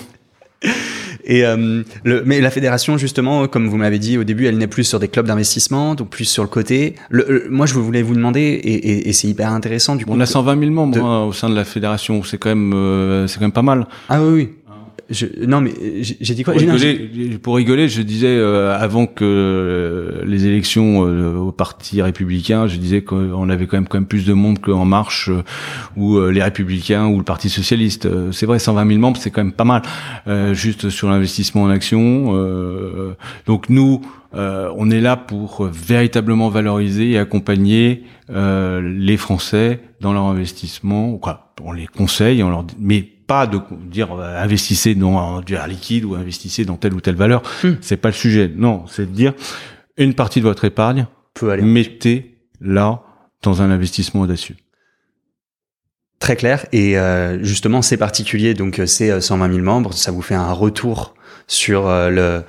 [1.25, 4.67] Et euh, le, mais la fédération, justement, comme vous m'avez dit au début, elle n'est
[4.67, 6.95] plus sur des clubs d'investissement, donc plus sur le côté.
[7.09, 9.95] Le, moi, je voulais vous demander, et, et, et c'est hyper intéressant.
[9.95, 12.49] Du coup, on a 120 000 membres hein, au sein de la fédération, c'est quand
[12.49, 13.87] même, euh, c'est quand même pas mal.
[14.09, 14.49] Ah oui, oui.
[15.11, 16.53] Je, non, mais j'ai dit quoi?
[16.53, 22.01] Pour rigoler, pour rigoler, je disais euh, avant que euh, les élections euh, au Parti
[22.01, 25.29] républicain, je disais qu'on avait quand même quand même plus de monde qu'en Marche
[25.97, 28.07] ou les Républicains ou le Parti socialiste.
[28.31, 29.81] c'est vrai, 120 000 membres, c'est quand même pas mal,
[30.53, 33.15] juste sur l'investissement en action.
[33.45, 34.01] donc nous,
[34.33, 41.17] on est là pour véritablement valoriser et accompagner les Français dans leur investissement.
[41.17, 46.03] Quoi, on les conseille, on leur mais pas de dire euh, investissez dans du liquide
[46.03, 47.41] ou investissez dans telle ou telle valeur.
[47.63, 47.75] Hmm.
[47.79, 48.51] C'est pas le sujet.
[48.53, 49.33] Non, c'est de dire
[49.95, 51.63] une partie de votre épargne, peut aller.
[51.63, 53.03] mettez là
[53.41, 54.57] dans un investissement audacieux.
[56.19, 56.65] Très clair.
[56.73, 58.53] Et euh, justement, c'est particulier.
[58.53, 59.93] Donc, euh, c'est 120 000 membres.
[59.93, 61.13] Ça vous fait un retour
[61.47, 62.43] sur le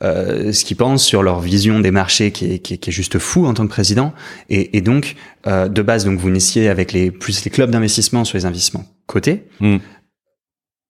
[0.00, 3.54] ce qu'ils pensent, sur leur vision des marchés qui est, qui est, juste fou en
[3.54, 4.12] tant que président.
[4.48, 8.38] Et, et donc, de base, donc vous initiez avec les plus les clubs d'investissement sur
[8.38, 9.44] les investissements cotés.
[9.58, 9.78] Hmm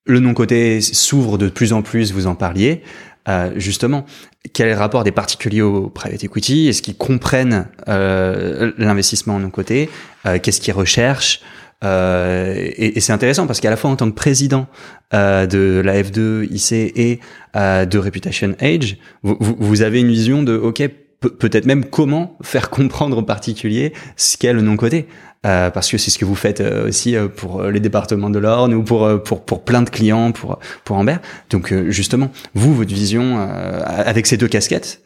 [0.07, 2.83] le non-côté s'ouvre de plus en plus, vous en parliez.
[3.29, 4.05] Euh, justement,
[4.53, 6.69] quel est le rapport des particuliers au private equity?
[6.69, 9.88] Est-ce qu'ils comprennent euh, l'investissement en non-côté?
[10.27, 11.40] Euh, Qu'est-ce qu'ils recherchent?
[11.83, 14.69] Et, et c'est intéressant parce qu'à la fois en tant que président
[15.12, 17.21] de la F2 IC et
[17.55, 20.83] de Reputation Age, vous, vous, avez une vision de OK,
[21.21, 25.07] peut-être même comment faire comprendre aux particuliers ce qu'est le non-côté.
[25.45, 28.39] Euh, parce que c'est ce que vous faites euh, aussi euh, pour les départements de
[28.39, 31.17] l'Orne ou pour, pour, pour plein de clients, pour, pour Amber.
[31.51, 35.03] Donc justement, vous, votre vision avec ces deux casquettes,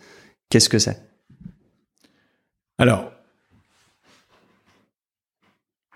[0.51, 1.03] qu'est-ce que c'est?
[2.79, 3.11] Alors,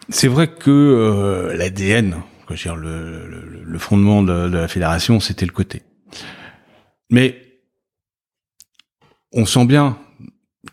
[0.08, 5.82] c'est vrai que l'ADN, le, le, le, fondement de, de la fédération, c'était le côté.
[7.10, 7.60] Mais
[9.32, 9.98] on sent bien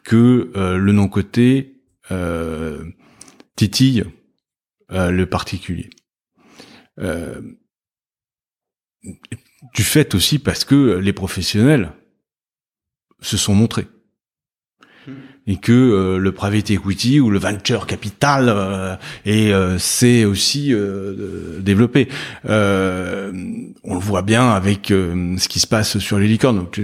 [0.04, 1.80] que le non-côté
[2.12, 2.84] euh,
[3.60, 4.06] titille
[4.94, 5.90] euh, le particulier.
[7.02, 7.42] Euh,
[9.74, 11.92] du fait aussi parce que les professionnels
[13.22, 13.88] se sont montrés
[15.46, 18.96] et que euh, le private equity ou le venture capital euh,
[19.26, 20.74] et c'est aussi
[21.60, 22.08] développé.
[22.46, 26.60] on le voit bien avec ce qui se passe sur les licornes.
[26.60, 26.80] Donc,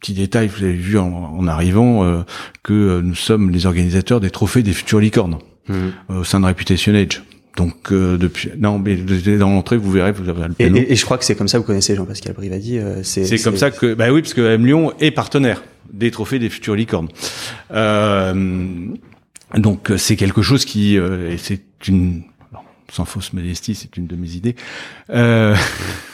[0.00, 2.24] petit détail, vous avez vu en, en arrivant
[2.64, 5.38] que nous sommes les organisateurs des trophées des futures licornes.
[5.70, 7.22] Euh, au sein de Reputation Age.
[7.56, 10.96] Donc euh, depuis non mais dans l'entrée vous verrez vous avez le et, et, et,
[10.96, 12.78] je crois que c'est comme ça que vous connaissez Jean-Pascal Brivadi.
[12.78, 16.38] Euh, c'est comme ça que bah oui parce que M Lyon est partenaire des trophées
[16.38, 17.08] des futures licornes.
[17.72, 18.76] Euh,
[19.56, 22.22] donc c'est quelque chose qui et c'est une
[22.92, 24.56] sans fausse modestie, c'est une de mes idées.
[25.10, 25.54] Euh,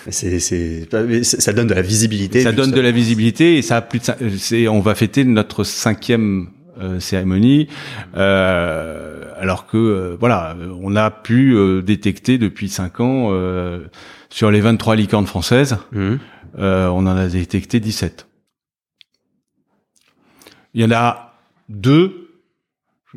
[0.09, 2.43] c'est, ça donne de la visibilité.
[2.43, 5.65] Ça donne de la visibilité et ça a plus de, c'est, on va fêter notre
[5.65, 6.51] cinquième euh,
[6.99, 7.69] cérémonie,
[8.17, 13.31] euh, alors que euh, voilà, on a pu détecter depuis cinq ans
[14.31, 16.15] sur les 23 licornes françaises, mmh.
[16.59, 18.27] on en a détecté 17.
[20.75, 21.35] Il y en a
[21.69, 22.31] deux,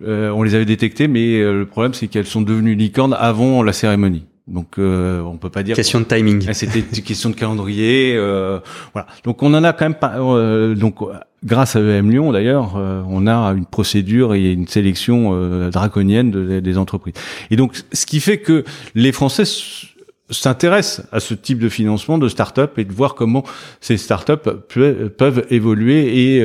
[0.06, 4.26] on les avait détectées, mais le problème c'est qu'elles sont devenues licornes avant la cérémonie.
[4.48, 6.46] Donc euh, on peut pas dire question de timing.
[6.48, 8.60] Ah, c'était une question de calendrier, euh,
[8.94, 9.08] voilà.
[9.26, 10.20] Donc on en a quand même pas.
[10.20, 11.00] Euh, donc
[11.44, 16.60] grâce à EM Lyon d'ailleurs, euh, on a une procédure et une sélection euh, draconienne
[16.62, 17.14] des entreprises.
[17.52, 18.64] Et donc ce qui fait que
[18.96, 19.44] les Français
[20.30, 23.44] s'intéressent à ce type de financement de start-up et de voir comment
[23.80, 24.50] ces start-up
[25.18, 26.44] peuvent évoluer et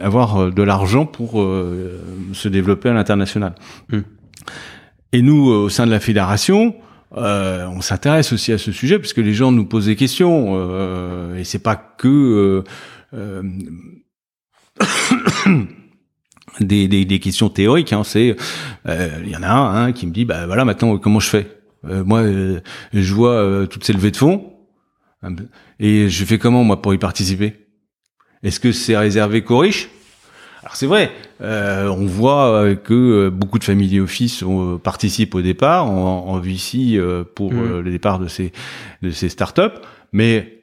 [0.00, 1.42] avoir de l'argent pour
[2.34, 3.54] se développer à l'international.
[3.90, 4.04] Hum.
[5.12, 6.74] Et nous, au sein de la fédération,
[7.16, 10.54] euh, on s'intéresse aussi à ce sujet parce que les gens nous posent des questions
[10.56, 12.64] euh, et c'est pas que
[13.14, 13.42] euh,
[16.60, 17.92] des, des, des, questions théoriques.
[17.92, 18.36] Hein, c'est
[18.86, 21.46] il y en a un hein, qui me dit bah voilà maintenant comment je fais?
[21.82, 22.24] Moi
[22.92, 24.54] je vois toutes ces levées de fonds
[25.80, 27.54] et je fais comment moi pour y participer?
[28.42, 29.88] Est-ce que c'est réservé qu'aux riches?
[30.62, 31.10] Alors c'est vrai,
[31.42, 34.42] euh, on voit euh, que euh, beaucoup de familles office
[34.82, 36.98] participent au départ en, en VC
[37.34, 37.80] pour mmh.
[37.80, 38.52] le départ de ces
[39.02, 39.78] de ces startups,
[40.12, 40.62] mais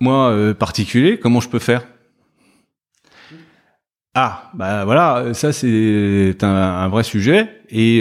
[0.00, 1.86] moi particulier, comment je peux faire?
[4.18, 8.00] Ah, bah voilà, ça c'est un, un, vrai sujet et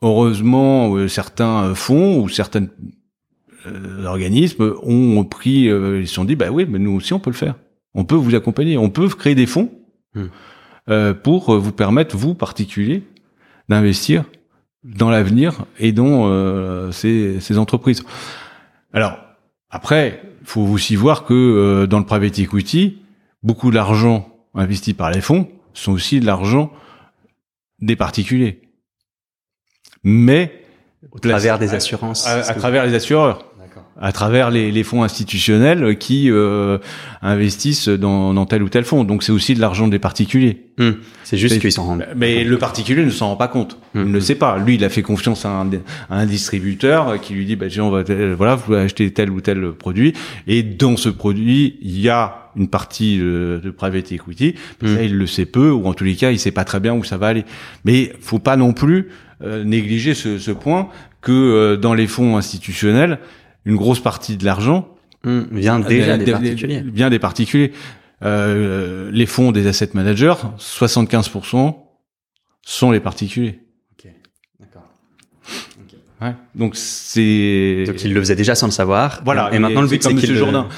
[0.00, 2.68] heureusement certains fonds ou certains
[4.04, 7.36] organismes ont pris, ils se sont dit bah oui, mais nous aussi on peut le
[7.36, 7.56] faire.
[7.94, 8.78] On peut vous accompagner.
[8.78, 9.70] On peut créer des fonds
[10.14, 10.24] hmm.
[10.88, 13.02] euh, pour vous permettre, vous particuliers,
[13.68, 14.24] d'investir
[14.84, 18.02] dans l'avenir et dans euh, ces, ces, entreprises.
[18.92, 19.16] Alors
[19.70, 22.98] après, il faut aussi voir que euh, dans le private equity,
[23.42, 26.72] beaucoup d'argent investi par les fonds sont aussi de l'argent
[27.80, 28.60] des particuliers.
[30.02, 30.64] Mais
[31.10, 32.26] au travers des assurances.
[32.26, 33.51] à travers les assureurs
[34.02, 36.78] à travers les, les, fonds institutionnels qui euh,
[37.22, 39.04] investissent dans, dans, tel ou tel fonds.
[39.04, 40.66] Donc c'est aussi de l'argent des particuliers.
[40.76, 40.90] Hmm.
[41.22, 42.06] C'est juste qu'ils s'en rendent.
[42.16, 43.78] Mais le particulier ne s'en rend pas compte.
[43.94, 44.00] Hmm.
[44.00, 44.58] Il ne le sait pas.
[44.58, 45.70] Lui, il a fait confiance à un,
[46.10, 48.02] à un distributeur qui lui dit bah, on va
[48.34, 50.14] voilà, vous pouvez acheter tel ou tel produit.
[50.48, 54.56] Et dans ce produit, il y a une partie de, de private equity.
[54.82, 55.04] Mais ça, hmm.
[55.04, 57.04] il le sait peu, ou en tous les cas, il sait pas très bien où
[57.04, 57.44] ça va aller.
[57.84, 59.10] Mais faut pas non plus
[59.44, 60.88] euh, négliger ce, ce, point
[61.20, 63.18] que euh, dans les fonds institutionnels,
[63.64, 64.88] une grosse partie de l'argent
[65.24, 66.82] hmm, vient déjà des, particuliers.
[66.84, 67.72] Vient des particuliers.
[68.22, 71.76] Euh, les fonds des asset managers, 75%
[72.62, 73.60] sont les particuliers.
[73.92, 74.10] Ok,
[74.60, 74.88] d'accord.
[76.20, 77.84] Ouais, donc c'est.
[77.86, 79.22] Donc il le faisait déjà sans le savoir.
[79.24, 79.52] Voilà.
[79.52, 80.68] Et, maintenant le but c'est qu'il Jourdain.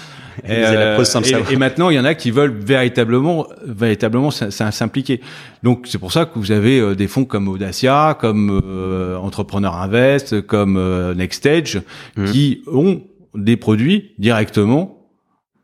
[0.42, 5.20] Et, euh, et, et, maintenant, il y en a qui veulent véritablement, véritablement s'impliquer.
[5.62, 9.76] Donc, c'est pour ça que vous avez euh, des fonds comme Audacia, comme euh, Entrepreneur
[9.76, 11.80] Invest, comme euh, Nextstage,
[12.16, 12.24] mmh.
[12.26, 13.02] qui ont
[13.34, 15.08] des produits directement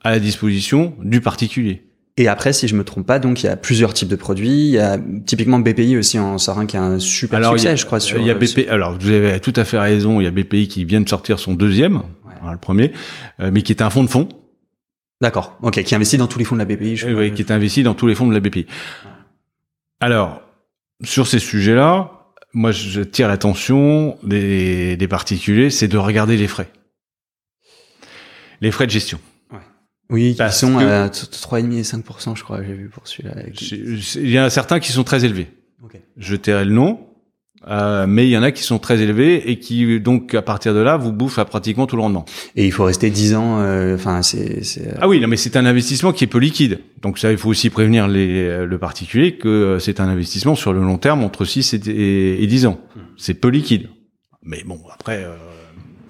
[0.03, 1.85] à la disposition du particulier.
[2.17, 4.69] Et après, si je me trompe pas, donc il y a plusieurs types de produits.
[4.69, 7.77] Il y a typiquement BPI aussi en sort un qui a un super alors, succès,
[7.77, 8.01] je crois.
[8.01, 8.73] Sur, il y a.
[8.73, 10.21] Alors vous avez tout à fait raison.
[10.21, 12.51] Il y a BPI qui vient de sortir son deuxième, ouais.
[12.51, 12.93] le premier,
[13.39, 14.29] mais qui est un fonds de fonds
[15.21, 15.59] D'accord.
[15.63, 15.83] Ok.
[15.83, 16.97] Qui investit dans tous les fonds de la BPI.
[16.97, 18.67] Je oui, qui est investi dans tous les fonds de la BPI.
[20.01, 20.43] Alors,
[21.03, 22.13] sur ces sujets-là,
[22.53, 26.71] moi, je tire l'attention des, des particuliers, c'est de regarder les frais.
[28.61, 29.21] Les frais de gestion.
[30.11, 33.35] Oui, qui sont à 3,5 et 5%, je crois, j'ai vu pour celui-là.
[34.17, 35.49] Il y en a certains qui sont très élevés.
[35.85, 36.03] Okay.
[36.17, 37.07] Je tairai le nom.
[37.69, 40.73] Euh, mais il y en a qui sont très élevés et qui donc à partir
[40.73, 42.25] de là vous bouffent à pratiquement tout le rendement.
[42.57, 43.61] Et il faut rester 10 ans.
[43.61, 44.95] Euh, enfin, c'est, c'est.
[44.99, 46.81] Ah oui, non, mais c'est un investissement qui est peu liquide.
[47.03, 50.81] Donc ça, il faut aussi prévenir les, le particulier que c'est un investissement sur le
[50.81, 52.81] long terme entre 6 et, et 10 ans.
[52.97, 53.01] Hmm.
[53.17, 53.89] C'est peu liquide.
[54.43, 55.25] Mais bon, après.
[55.25, 55.37] Euh,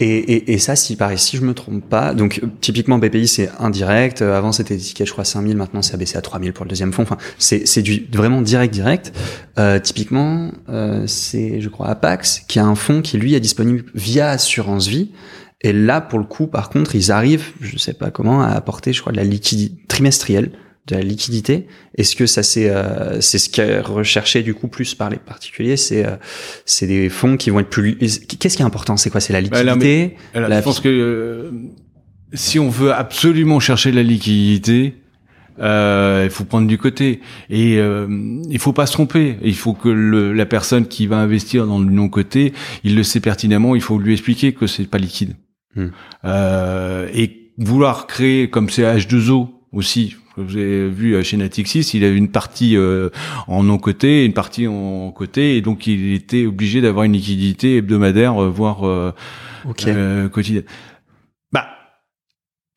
[0.01, 3.51] et, et, et, ça, si pareil, si je me trompe pas, donc typiquement BPI c'est
[3.59, 4.23] indirect.
[4.23, 6.93] Euh, avant c'était ticket, je crois 5000, maintenant c'est abaissé à 3000 pour le deuxième
[6.93, 7.03] fonds.
[7.03, 9.13] Enfin, c'est c'est du vraiment direct direct.
[9.59, 13.85] Euh, typiquement, euh, c'est je crois Apax qui a un fonds qui lui est disponible
[13.95, 15.11] via assurance vie.
[15.61, 18.95] Et là, pour le coup, par contre, ils arrivent, je sais pas comment, à apporter,
[18.95, 20.53] je crois, de la liquidité trimestrielle
[20.87, 21.67] de la liquidité.
[21.97, 25.19] Est-ce que ça c'est euh, c'est ce qui est recherché du coup plus par les
[25.19, 25.77] particuliers?
[25.77, 26.17] C'est euh,
[26.65, 27.97] c'est des fonds qui vont être plus.
[27.97, 28.97] Qu'est-ce qui est important?
[28.97, 29.21] C'est quoi?
[29.21, 30.17] C'est la bah, liquidité?
[30.35, 31.51] Je pense que euh,
[32.33, 34.95] si on veut absolument chercher la liquidité,
[35.61, 37.21] euh, il faut prendre du côté
[37.51, 38.07] et euh,
[38.49, 39.37] il faut pas se tromper.
[39.43, 42.53] Il faut que le, la personne qui va investir dans le non côté,
[42.85, 43.75] il le sait pertinemment.
[43.75, 45.37] Il faut lui expliquer que c'est pas liquide.
[46.25, 52.05] Euh, et vouloir créer comme c'est H2O aussi, vous avez vu euh, chez Natixis, il
[52.05, 53.11] avait une partie euh,
[53.47, 57.79] en non côté, une partie en côté, et donc il était obligé d'avoir une liquidité
[57.79, 59.13] hebdomadaire, euh, voire euh,
[60.29, 60.65] quotidienne.
[61.53, 61.67] Bah,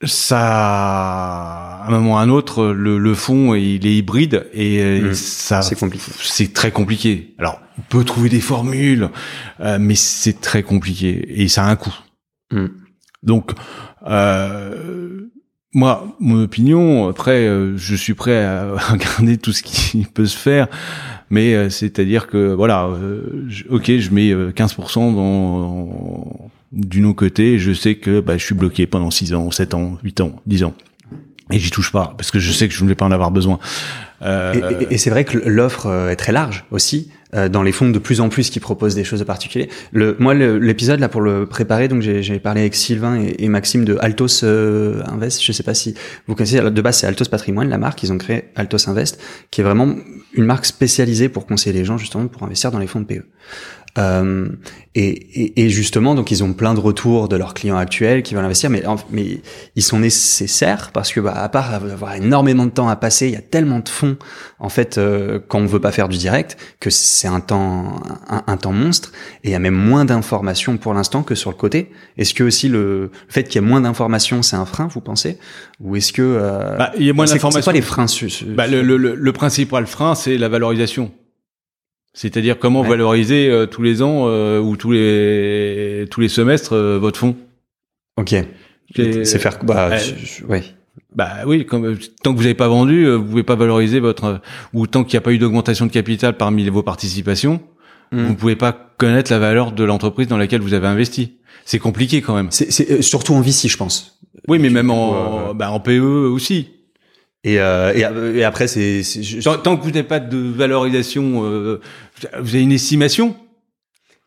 [0.04, 5.02] ça, à un moment ou à un autre, le, le fond il est hybride et
[5.02, 5.14] mmh.
[5.14, 6.12] ça, c'est compliqué.
[6.20, 7.36] C'est très compliqué.
[7.38, 9.10] Alors, on peut trouver des formules,
[9.80, 11.96] mais c'est très compliqué et ça a un coût.
[12.52, 12.68] Mmh.
[13.24, 13.52] Donc,
[14.06, 15.23] euh,
[15.74, 20.38] moi, mon opinion, après, euh, je suis prêt à regarder tout ce qui peut se
[20.38, 20.68] faire,
[21.30, 27.96] mais euh, c'est-à-dire que, voilà, euh, ok, je mets 15% dans, du non-côté, je sais
[27.96, 30.74] que bah, je suis bloqué pendant 6 ans, 7 ans, 8 ans, 10 ans.
[31.52, 33.32] Et j'y touche pas, parce que je sais que je ne vais pas en avoir
[33.32, 33.60] besoin.
[34.22, 34.86] Euh...
[34.90, 37.10] Et, et c'est vrai que l'offre est très large aussi.
[37.36, 39.70] Euh, dans les fonds de plus en plus qui proposent des choses de particulier.
[39.92, 43.86] Le, moi, l'épisode là pour le préparer, donc j'ai parlé avec Sylvain et, et Maxime
[43.86, 45.44] de Altos euh, Invest.
[45.44, 45.96] Je sais pas si
[46.28, 46.62] vous connaissez.
[46.62, 48.04] De base, c'est Altos Patrimoine, la marque.
[48.04, 49.20] Ils ont créé Altos Invest,
[49.50, 49.96] qui est vraiment
[50.34, 53.26] une marque spécialisée pour conseiller les gens justement pour investir dans les fonds de PE.
[54.00, 54.48] Euh,
[54.96, 58.46] et, et, justement, donc ils ont plein de retours de leurs clients actuels qui veulent
[58.46, 59.40] investir, mais, mais
[59.76, 63.34] ils sont nécessaires parce que, bah, à part avoir énormément de temps à passer, il
[63.34, 64.18] y a tellement de fonds
[64.60, 68.58] en fait euh, quand on veut pas faire du direct que c'est un temps un,
[68.58, 69.12] temps monstre
[69.44, 71.92] et il y a même moins d'informations pour l'instant que sur le côté.
[72.18, 75.38] Est-ce que aussi le, fait qu'il y ait moins d'informations, c'est un frein, vous pensez,
[75.80, 78.06] ou est-ce que euh, bah, il y a moins d'informations C'est pas les freins
[78.48, 81.12] bah, le, le, le principal frein, c'est la valorisation.
[82.14, 87.00] C'est-à-dire comment valoriser euh, tous les ans euh, ou tous les tous les semestres euh,
[87.00, 87.36] votre fonds?
[88.18, 88.36] Ok.
[88.96, 89.90] C'est faire bah
[90.48, 90.64] ouais.
[91.16, 94.42] Bah oui, comme, tant que vous n'avez pas vendu, vous pouvez pas valoriser votre
[94.74, 97.62] ou tant qu'il n'y a pas eu d'augmentation de capital parmi vos participations,
[98.12, 98.22] hmm.
[98.22, 101.38] vous ne pouvez pas connaître la valeur de l'entreprise dans laquelle vous avez investi.
[101.66, 102.50] C'est compliqué quand même.
[102.52, 104.20] C'est surtout en VC, je pense.
[104.48, 106.00] Oui, mais même en, bah, en PE
[106.32, 106.70] aussi.
[107.44, 109.02] Et, euh, et, et, après, c'est
[109.44, 111.82] tant, que vous n'avez pas de valorisation, euh,
[112.40, 113.36] vous avez une estimation?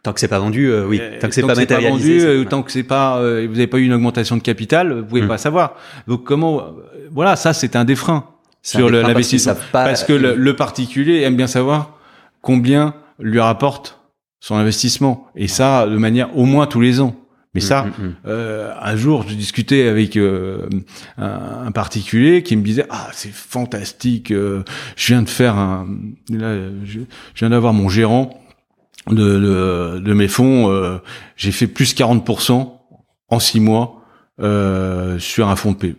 [0.03, 1.01] Tant que c'est pas vendu, euh, oui.
[1.21, 2.19] Tant que c'est pas matérialisé.
[2.19, 5.07] Pas vendu, tant que c'est pas, vous n'avez pas eu une augmentation de capital, vous
[5.07, 5.29] pouvez hmm.
[5.29, 5.77] pas savoir.
[6.07, 6.75] Donc comment,
[7.11, 8.27] voilà, ça c'est un des freins
[8.63, 11.99] sur l'investissement, parce, que le, le, particulier aime bien savoir
[12.43, 14.01] combien lui rapporte
[14.41, 17.17] son investissement, et ça de manière au moins tous les ans.
[17.57, 18.15] Mais ça, mm, mm, mm.
[18.27, 20.69] Euh, un jour, je discutais avec euh,
[21.17, 24.63] un, particulier qui me disait ah c'est fantastique, euh,
[24.95, 25.89] je viens de faire un,
[26.29, 26.55] là,
[26.85, 27.01] je,
[27.35, 28.45] viens d'avoir mon gérant
[29.09, 30.99] de, de, de mes fonds, euh,
[31.39, 32.75] j'ai fait plus 40%
[33.29, 34.03] en six mois
[34.39, 35.97] sur un fonds de PE.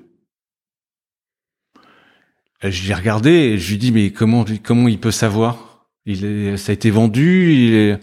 [2.62, 5.88] Je l'ai regardé et je lui dis mais comment comment il peut savoir?
[6.05, 7.99] Il est, ça a été vendu, il est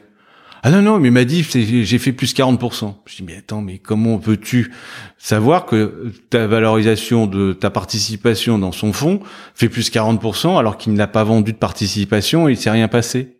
[0.66, 2.94] ah non, non, mais il m'a dit, j'ai fait plus 40%.
[3.04, 4.72] Je dis, mais attends, mais comment peux-tu
[5.18, 9.20] savoir que ta valorisation de ta participation dans son fonds
[9.54, 13.36] fait plus 40% alors qu'il n'a pas vendu de participation et il s'est rien passé?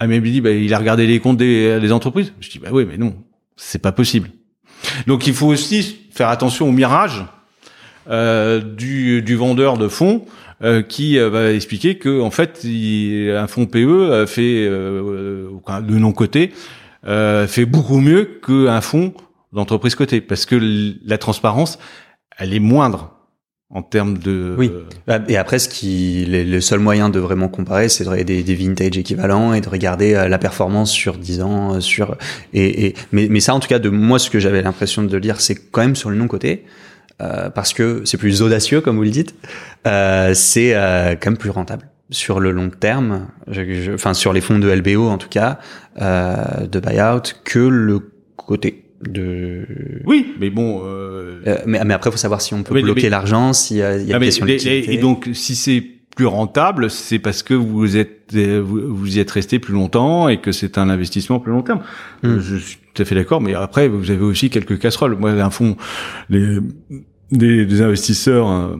[0.00, 2.32] Ah, mais il me dit, bah, il a regardé les comptes des, des entreprises.
[2.40, 3.14] Je dis, bah oui, mais non,
[3.54, 4.30] c'est pas possible.
[5.06, 7.24] Donc il faut aussi faire attention au mirage
[8.10, 10.24] du, du vendeur de fonds
[10.62, 16.52] euh, qui euh, va expliquer que en fait un fonds PE fait de non coté
[17.02, 19.14] fait beaucoup mieux qu'un fonds
[19.54, 20.20] d'entreprise cotée.
[20.20, 20.60] Parce que
[21.02, 21.78] la transparence
[22.36, 23.16] elle est moindre
[23.70, 24.70] en termes de oui.
[25.06, 28.54] Bah, et après ce qui le seul moyen de vraiment comparer c'est de regarder des,
[28.54, 32.18] vintage équivalents et de regarder la performance sur 10 ans sur
[32.52, 35.16] et, et mais, mais ça en tout cas de moi ce que j'avais l'impression de
[35.16, 36.66] lire c'est quand même sur le non coté
[37.20, 39.34] euh, parce que c'est plus audacieux, comme vous le dites,
[39.86, 43.28] euh, c'est euh, quand même plus rentable sur le long terme,
[43.94, 45.58] enfin sur les fonds de LBO en tout cas,
[46.00, 48.00] euh, de buyout, que le
[48.36, 49.64] côté de.
[50.04, 50.82] Oui, mais bon.
[51.66, 54.12] mais, mais après, faut savoir si on peut bloquer l'argent, s'il y a, il y
[54.12, 55.84] a ah, question Et donc, si c'est
[56.16, 60.52] plus rentable, c'est parce que vous êtes vous, y êtes resté plus longtemps et que
[60.52, 61.80] c'est un investissement plus long terme.
[62.22, 62.38] Hmm.
[62.40, 65.16] Je suis tout à fait d'accord, mais après vous avez aussi quelques casseroles.
[65.16, 65.76] Moi, un fonds,
[66.28, 66.58] les,
[67.30, 68.76] des, investisseurs, euh,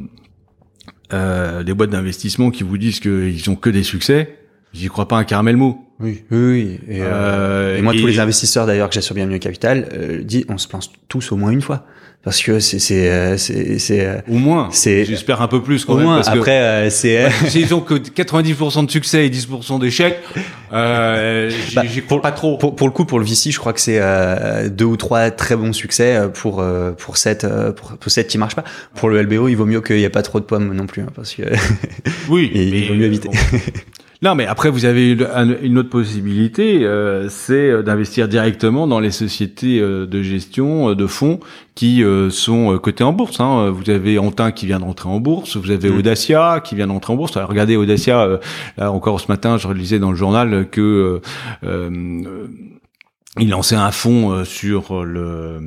[1.13, 4.40] euh, des boîtes d'investissement qui vous disent qu'ils ont que des succès,
[4.73, 5.85] j'y crois pas un caramel mot.
[6.01, 9.39] Oui, oui, Et, euh, euh et moi, tous les investisseurs d'ailleurs que j'ai sur Bienvenue
[9.39, 11.85] Capital, euh, dit, on se pense tous au moins une fois.
[12.23, 14.69] Parce que c'est c'est euh, c'est c'est euh, au moins.
[14.73, 17.81] c'est j'espère un peu plus quand au même moins, parce après euh, c'est s'ils ont
[17.81, 20.19] que 90% de succès et 10% d'échecs
[20.75, 22.59] euh, bah, j'y crois pas trop.
[22.59, 23.99] pour, pour le coup pour le VC je crois que c'est
[24.69, 26.63] deux ou trois très bons succès pour
[26.99, 28.65] pour cette pour, pour cette qui marche pas.
[28.97, 31.01] Pour le LBO il vaut mieux qu'il y ait pas trop de pommes non plus
[31.01, 31.45] hein, parce que
[32.29, 33.31] oui il vaut mieux éviter
[34.23, 35.13] Non, mais après, vous avez
[35.63, 41.07] une autre possibilité, euh, c'est euh, d'investir directement dans les sociétés euh, de gestion de
[41.07, 41.41] fonds
[41.75, 43.41] qui sont cotées en bourse.
[43.41, 43.71] Hein.
[43.71, 45.97] Vous avez Antin qui vient d'entrer en bourse, vous avez mmh.
[45.97, 47.39] Audacia qui vient d'entrer en bourse.
[47.39, 48.39] regardez Audacia,
[48.77, 51.23] là encore ce matin, je lisais dans le journal que
[53.39, 55.59] il lançait un fonds sur le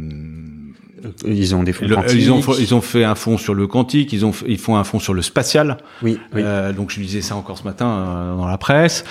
[1.26, 4.26] ils ont des fonds Ils ont, ils ont fait un fonds sur le quantique, ils
[4.26, 5.78] ont, ils font un fonds sur le spatial.
[6.02, 6.20] Oui.
[6.36, 9.04] Euh, donc je lisais ça encore ce matin euh, dans la presse.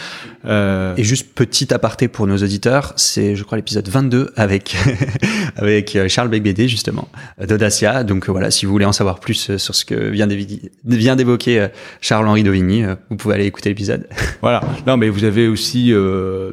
[0.45, 0.95] Euh...
[0.97, 4.76] Et juste petit aparté pour nos auditeurs, c'est je crois l'épisode 22 avec
[5.57, 7.09] avec euh, Charles Becbédé justement
[7.47, 8.05] d'Audacia.
[8.05, 10.26] Donc voilà, si vous voulez en savoir plus sur ce que vient
[11.16, 11.68] d'évoquer
[12.01, 14.09] Charles-Henri Dovigny, vous pouvez aller écouter l'épisode.
[14.43, 14.61] voilà.
[14.86, 15.93] Non mais vous avez aussi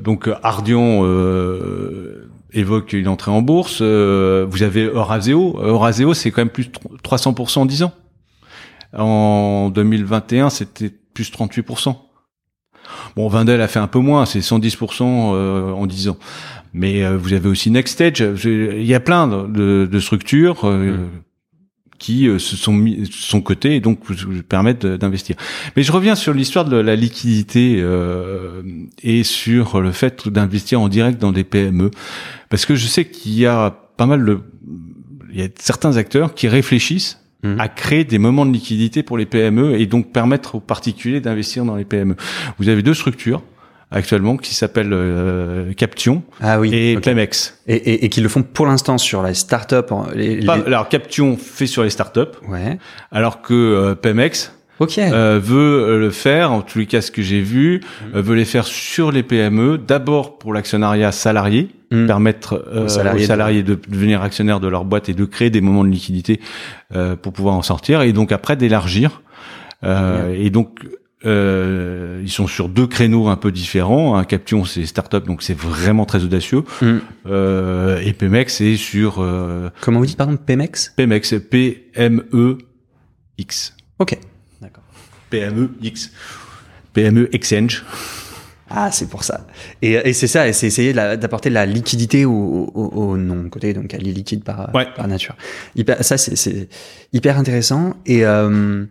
[0.03, 1.03] donc Ardian
[2.53, 3.79] évoque une entrée en bourse.
[3.81, 5.59] Euh, vous avez Euraseo.
[5.61, 6.69] Euraseo, c'est quand même plus
[7.03, 7.93] 300% en 10 ans.
[8.97, 11.95] En 2021, c'était plus 38%.
[13.15, 16.17] Bon, Vindel a fait un peu moins, c'est 110% euh, en 10 ans.
[16.73, 18.23] Mais euh, vous avez aussi Next Stage.
[18.45, 20.65] Il y a plein de, structures.
[20.65, 21.09] Mmh
[21.99, 25.35] qui euh, se sont mis, sont cotés et donc vous, permettent d'investir.
[25.75, 28.63] Mais je reviens sur l'histoire de la liquidité euh,
[29.03, 31.91] et sur le fait d'investir en direct dans des PME,
[32.49, 34.39] parce que je sais qu'il y a pas mal de,
[35.31, 37.59] il y a certains acteurs qui réfléchissent mmh.
[37.59, 41.65] à créer des moments de liquidité pour les PME et donc permettre aux particuliers d'investir
[41.65, 42.15] dans les PME.
[42.57, 43.43] Vous avez deux structures
[43.91, 47.59] actuellement qui s'appelle euh, Caption ah oui, et Pemex.
[47.67, 49.91] Et, et, et qui le font pour l'instant sur la start-up.
[50.15, 52.77] Les, Alors Caption fait sur les start-up, ouais.
[53.11, 54.53] alors que euh, Pemex
[54.97, 57.81] euh, veut le faire, en tous les cas ce que j'ai vu,
[58.13, 58.19] mmh.
[58.19, 62.05] veut les faire sur les PME, d'abord pour l'actionnariat salarié, mmh.
[62.05, 63.77] permettre aux salariés, de...
[63.89, 66.39] devenir actionnaires de leur boîte et de créer des moments de liquidité
[67.21, 69.21] pour pouvoir en sortir, et donc après d'élargir.
[69.83, 70.79] et donc
[71.25, 74.15] euh, ils sont sur deux créneaux un peu différents.
[74.15, 76.63] Un Caption, c'est startup, donc c'est vraiment très audacieux.
[76.81, 76.97] Mm.
[77.27, 79.19] Euh, et Pemex, c'est sur...
[79.19, 80.93] Euh, Comment vous dites, pardon, Pemex?
[80.95, 82.57] Pemex, P-M-E-X.
[83.99, 84.17] Ok,
[84.61, 84.83] d'accord.
[85.29, 86.11] P-M-E-X.
[86.93, 87.85] PME Exchange.
[88.71, 89.47] Ah, c'est pour ça.
[89.81, 93.73] Et, et c'est ça, et c'est essayer d'apporter de la liquidité au, au, au non-côté,
[93.73, 95.35] donc à l'illiquide par, par nature.
[95.75, 96.69] Hyper, ça, c'est
[97.11, 97.95] hyper intéressant.
[98.05, 98.85] Et, euh,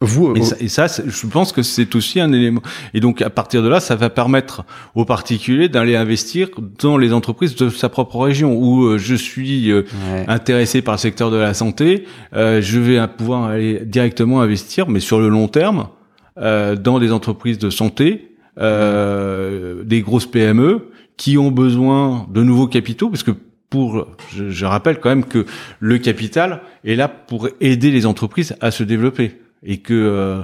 [0.00, 2.62] vous, et, ça, je pense que c'est aussi un élément.
[2.94, 7.12] Et donc, à partir de là, ça va permettre aux particuliers d'aller investir dans les
[7.12, 8.54] entreprises de sa propre région.
[8.56, 9.82] Où euh, je suis euh,
[10.28, 15.00] intéressé par le secteur de la santé, euh, je vais pouvoir aller directement investir, mais
[15.00, 15.88] sur le long terme,
[16.36, 23.24] dans des entreprises de santé, des grosses PME qui ont besoin de nouveaux capitaux, parce
[23.24, 23.32] que
[23.70, 25.46] pour, je, je rappelle quand même que
[25.80, 29.32] le capital est là pour aider les entreprises à se développer
[29.62, 30.42] et que euh,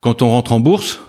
[0.00, 1.00] quand on rentre en bourse,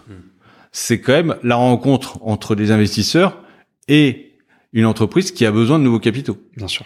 [0.72, 3.42] c'est quand même la rencontre entre des investisseurs
[3.88, 4.34] et
[4.74, 6.38] une entreprise qui a besoin de nouveaux capitaux.
[6.56, 6.86] Bien sûr.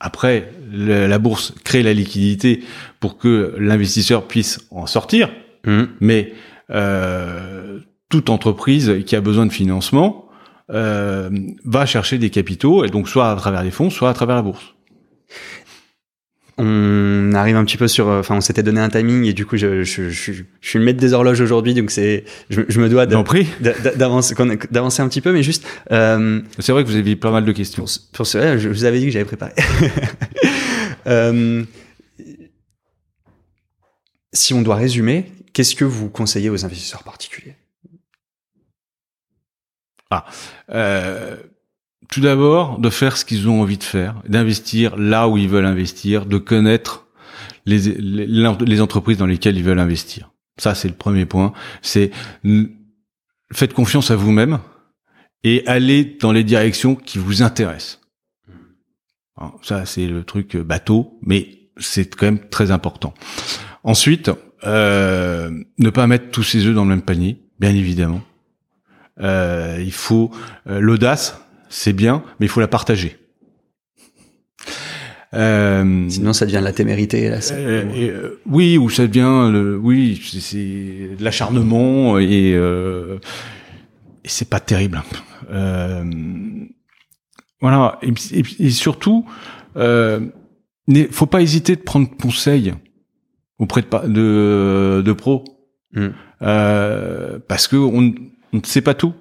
[0.00, 2.62] Après, la bourse crée la liquidité
[3.00, 5.30] pour que l'investisseur puisse en sortir,
[5.66, 5.82] mmh.
[6.00, 6.32] mais
[6.70, 10.28] euh, toute entreprise qui a besoin de financement
[10.70, 11.30] euh,
[11.64, 14.42] va chercher des capitaux, et donc soit à travers les fonds, soit à travers la
[14.42, 14.74] bourse
[16.58, 19.56] on arrive un petit peu sur, enfin, on s'était donné un timing et du coup,
[19.56, 23.06] je, je, je, je suis le maître des horloges aujourd'hui, donc c'est, je, me dois
[23.06, 25.66] d'avancer, un petit peu, mais juste.
[25.92, 27.84] Euh, c'est vrai que vous avez pas mal de questions.
[28.12, 29.52] Pour, ce, je vous avais dit que j'avais préparé.
[31.06, 31.64] euh,
[34.32, 37.56] si on doit résumer, qu'est-ce que vous conseillez aux investisseurs particuliers?
[40.10, 40.24] Ah.
[40.70, 41.36] Euh
[42.10, 45.66] tout d'abord, de faire ce qu'ils ont envie de faire, d'investir là où ils veulent
[45.66, 47.06] investir, de connaître
[47.66, 50.30] les, les, entreprises dans lesquelles ils veulent investir.
[50.56, 51.52] Ça, c'est le premier point.
[51.82, 52.10] C'est
[53.52, 54.58] faites confiance à vous-même
[55.44, 58.00] et allez dans les directions qui vous intéressent.
[59.62, 63.14] ça, c'est le truc bateau, mais c'est quand même très important.
[63.84, 64.30] Ensuite,
[64.64, 68.22] euh, ne pas mettre tous ses œufs dans le même panier, bien évidemment.
[69.20, 70.30] Euh, il faut
[70.68, 73.16] euh, l'audace, c'est bien, mais il faut la partager.
[75.34, 77.28] Euh, Sinon, ça devient de la témérité.
[77.28, 80.56] Là, euh, euh, oui, ou ça devient, le, oui, c'est
[81.18, 83.18] de l'acharnement et, euh,
[84.24, 85.02] et c'est pas terrible.
[85.50, 86.04] Euh,
[87.60, 89.26] voilà, et, surtout,
[89.76, 90.20] euh,
[91.10, 92.72] faut pas hésiter de prendre conseil
[93.58, 95.44] auprès de de, de pros,
[96.42, 99.12] euh, parce que on ne sait pas tout.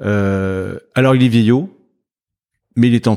[0.01, 1.75] Euh, alors il est vieillot,
[2.75, 3.15] mais il est en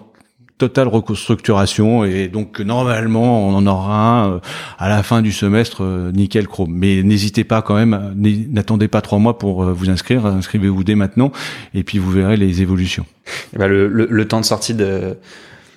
[0.58, 4.40] totale reconstructuration et donc normalement on en aura un
[4.78, 5.82] à la fin du semestre
[6.12, 6.72] nickel chrome.
[6.74, 11.32] Mais n'hésitez pas quand même, n'attendez pas trois mois pour vous inscrire, inscrivez-vous dès maintenant
[11.74, 13.06] et puis vous verrez les évolutions.
[13.54, 15.16] Eh ben, le, le, temps de sortie de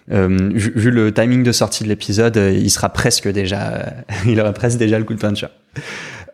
[0.10, 3.94] vu, le timing de sortie de l'épisode, il sera presque déjà,
[4.26, 5.50] il aura presque déjà le coup de peinture.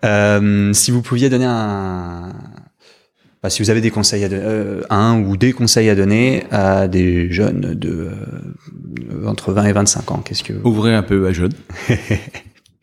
[0.05, 2.33] Euh, si vous pouviez donner un,
[3.43, 6.87] bah, si vous avez des conseils à euh, un ou des conseils à donner à
[6.87, 11.33] des jeunes de euh, entre 20 et 25 ans, qu'est-ce que ouvrez un peu à
[11.33, 11.53] jeunes.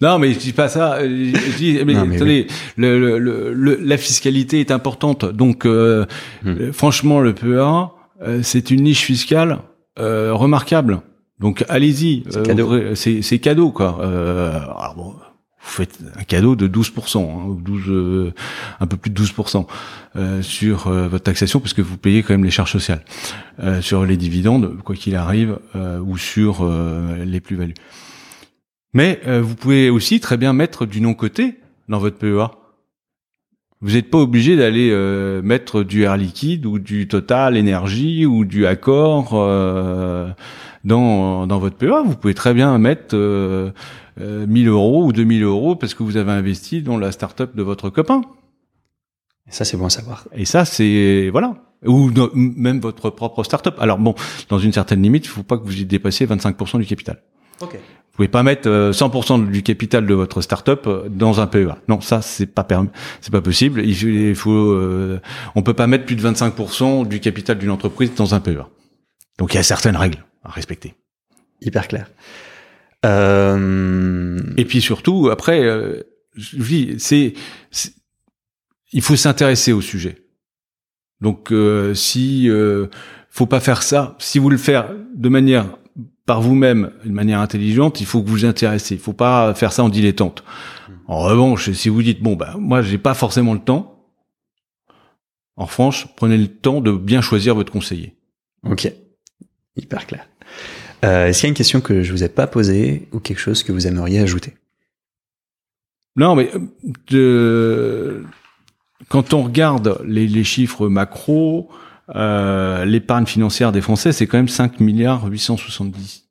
[0.01, 0.99] Non, mais je dis pas ça.
[1.01, 5.25] Je dis, mais, attendez, le, le, la fiscalité est importante.
[5.25, 6.05] Donc, euh,
[6.43, 6.73] hmm.
[6.73, 9.61] franchement, le PEA, c'est une niche fiscale
[9.97, 11.01] remarquable.
[11.39, 12.25] Donc, allez-y.
[12.29, 12.95] C'est cadeau.
[12.97, 13.97] C'est cadeau, quoi.
[14.03, 15.15] alors bon,
[15.65, 18.33] vous faites un cadeau de 12%, hein, 12, euh,
[18.81, 19.67] un peu plus de 12%
[20.17, 23.03] euh, sur euh, votre taxation, puisque vous payez quand même les charges sociales
[23.61, 26.71] euh, sur les dividendes, quoi qu'il arrive, ou sur
[27.25, 27.75] les plus-values.
[28.93, 31.59] Mais vous pouvez aussi très bien mettre du non-côté
[31.89, 32.51] dans votre PEA.
[33.81, 34.95] Vous n'êtes pas obligé d'aller
[35.43, 39.33] mettre du Air Liquide ou du Total Énergie ou du Accor
[40.85, 42.03] dans, dans votre PEA.
[42.05, 43.17] Vous pouvez très bien mettre
[44.17, 47.63] 1000 euh, euros ou 2000 euros parce que vous avez investi dans la start-up de
[47.63, 48.23] votre copain.
[49.49, 50.27] Ça, c'est bon à savoir.
[50.35, 51.57] Et ça, c'est voilà.
[51.85, 53.77] Ou même votre propre start-up.
[53.79, 54.15] Alors bon,
[54.49, 57.23] dans une certaine limite, il faut pas que vous y dépassiez 25% du capital.
[57.61, 57.79] Ok.
[58.15, 61.75] Vous pouvez pas mettre 100% euh, du capital de votre start-up euh, dans un PEA.
[61.89, 62.91] Non, ça c'est pas permis,
[63.21, 63.85] c'est pas possible.
[63.85, 65.21] Il faut, euh,
[65.57, 68.69] on peut pas mettre plus de 25% du capital d'une entreprise dans un PEA.
[69.37, 70.95] Donc il y a certaines règles à respecter.
[71.61, 72.07] Hyper clair.
[73.05, 74.41] Euh...
[74.57, 76.03] Et puis surtout, après, euh,
[76.99, 77.35] c'est,
[78.93, 80.25] il faut s'intéresser au sujet.
[81.21, 82.89] Donc, euh, si euh,
[83.31, 85.77] faut pas faire ça, si vous le faites de manière
[86.27, 88.95] par vous-même, de manière intelligente, il faut que vous vous intéressez.
[88.95, 90.45] Il faut pas faire ça en dilettante.
[91.07, 94.09] En revanche, si vous dites bon bah moi j'ai pas forcément le temps,
[95.57, 98.17] en revanche, prenez le temps de bien choisir votre conseiller.
[98.65, 98.91] Ok,
[99.77, 100.27] hyper clair.
[101.05, 103.39] Euh, Est-ce qu'il y a une question que je vous ai pas posée ou quelque
[103.39, 104.55] chose que vous aimeriez ajouter?
[106.17, 106.51] Non, mais
[107.09, 108.25] de...
[109.09, 111.71] quand on regarde les, les chiffres macro,
[112.15, 116.29] euh, l'épargne financière des Français, c'est quand même 5 milliards 870.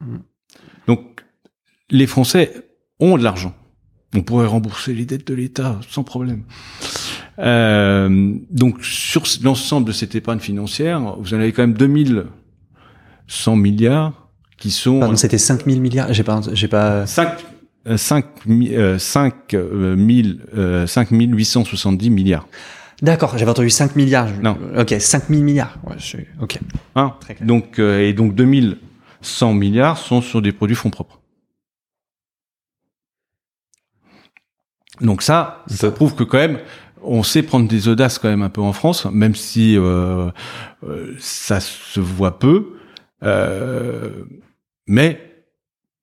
[0.00, 0.18] Hmm.
[0.86, 1.24] Donc,
[1.90, 2.52] les Français
[3.00, 3.54] ont de l'argent.
[4.14, 6.44] On pourrait rembourser les dettes de l'État sans problème.
[7.38, 12.26] Euh, donc, sur l'ensemble de cette épargne financière, vous en avez quand même 2000
[13.28, 15.00] 100 milliards qui sont.
[15.00, 16.12] Pardon, c'était 5 000 milliards.
[16.12, 17.06] J'ai pas, j'ai pas.
[17.06, 17.28] 5
[17.96, 18.26] 5
[18.98, 19.54] 5
[21.10, 22.48] 870 milliards.
[23.02, 24.28] D'accord, j'avais entendu 5 milliards.
[24.40, 24.58] Non.
[24.76, 25.76] Ok, 5 000 milliards.
[25.84, 26.16] Ouais, je...
[26.40, 26.58] Ok.
[26.94, 31.20] Hein donc euh, et donc 2100 milliards sont sur des produits fonds propres.
[35.02, 36.58] Donc ça, ça prouve que quand même,
[37.02, 40.30] on sait prendre des audaces quand même un peu en France, même si euh,
[40.84, 42.75] euh, ça se voit peu.
[43.22, 44.24] Euh,
[44.86, 45.44] mais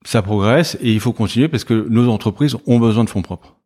[0.04, 3.56] ça progresse et il faut continuer parce que nos entreprises ont besoin de fonds propres.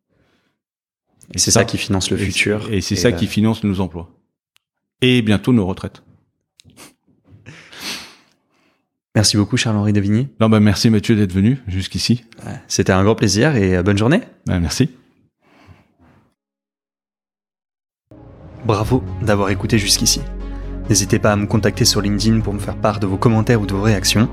[1.33, 2.71] Et c'est ça, qui finance le futur.
[2.71, 4.09] Et c'est ça qui finance nos emplois.
[5.01, 6.01] Et bientôt nos retraites.
[9.15, 10.27] Merci beaucoup Charles-Henri Devigny.
[10.39, 12.23] Non, bah merci Mathieu d'être venu jusqu'ici.
[12.67, 14.21] C'était un grand plaisir et euh, bonne journée.
[14.45, 14.91] Bah, merci.
[18.65, 20.21] Bravo d'avoir écouté jusqu'ici.
[20.89, 23.67] N'hésitez pas à me contacter sur LinkedIn pour me faire part de vos commentaires ou
[23.67, 24.27] de vos réactions.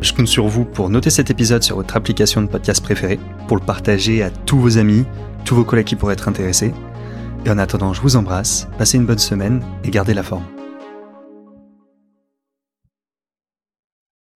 [0.00, 3.18] Je compte sur vous pour noter cet épisode sur votre application de podcast préférée,
[3.48, 5.04] pour le partager à tous vos amis,
[5.44, 6.72] tous vos collègues qui pourraient être intéressés.
[7.46, 10.44] Et en attendant, je vous embrasse, passez une bonne semaine et gardez la forme.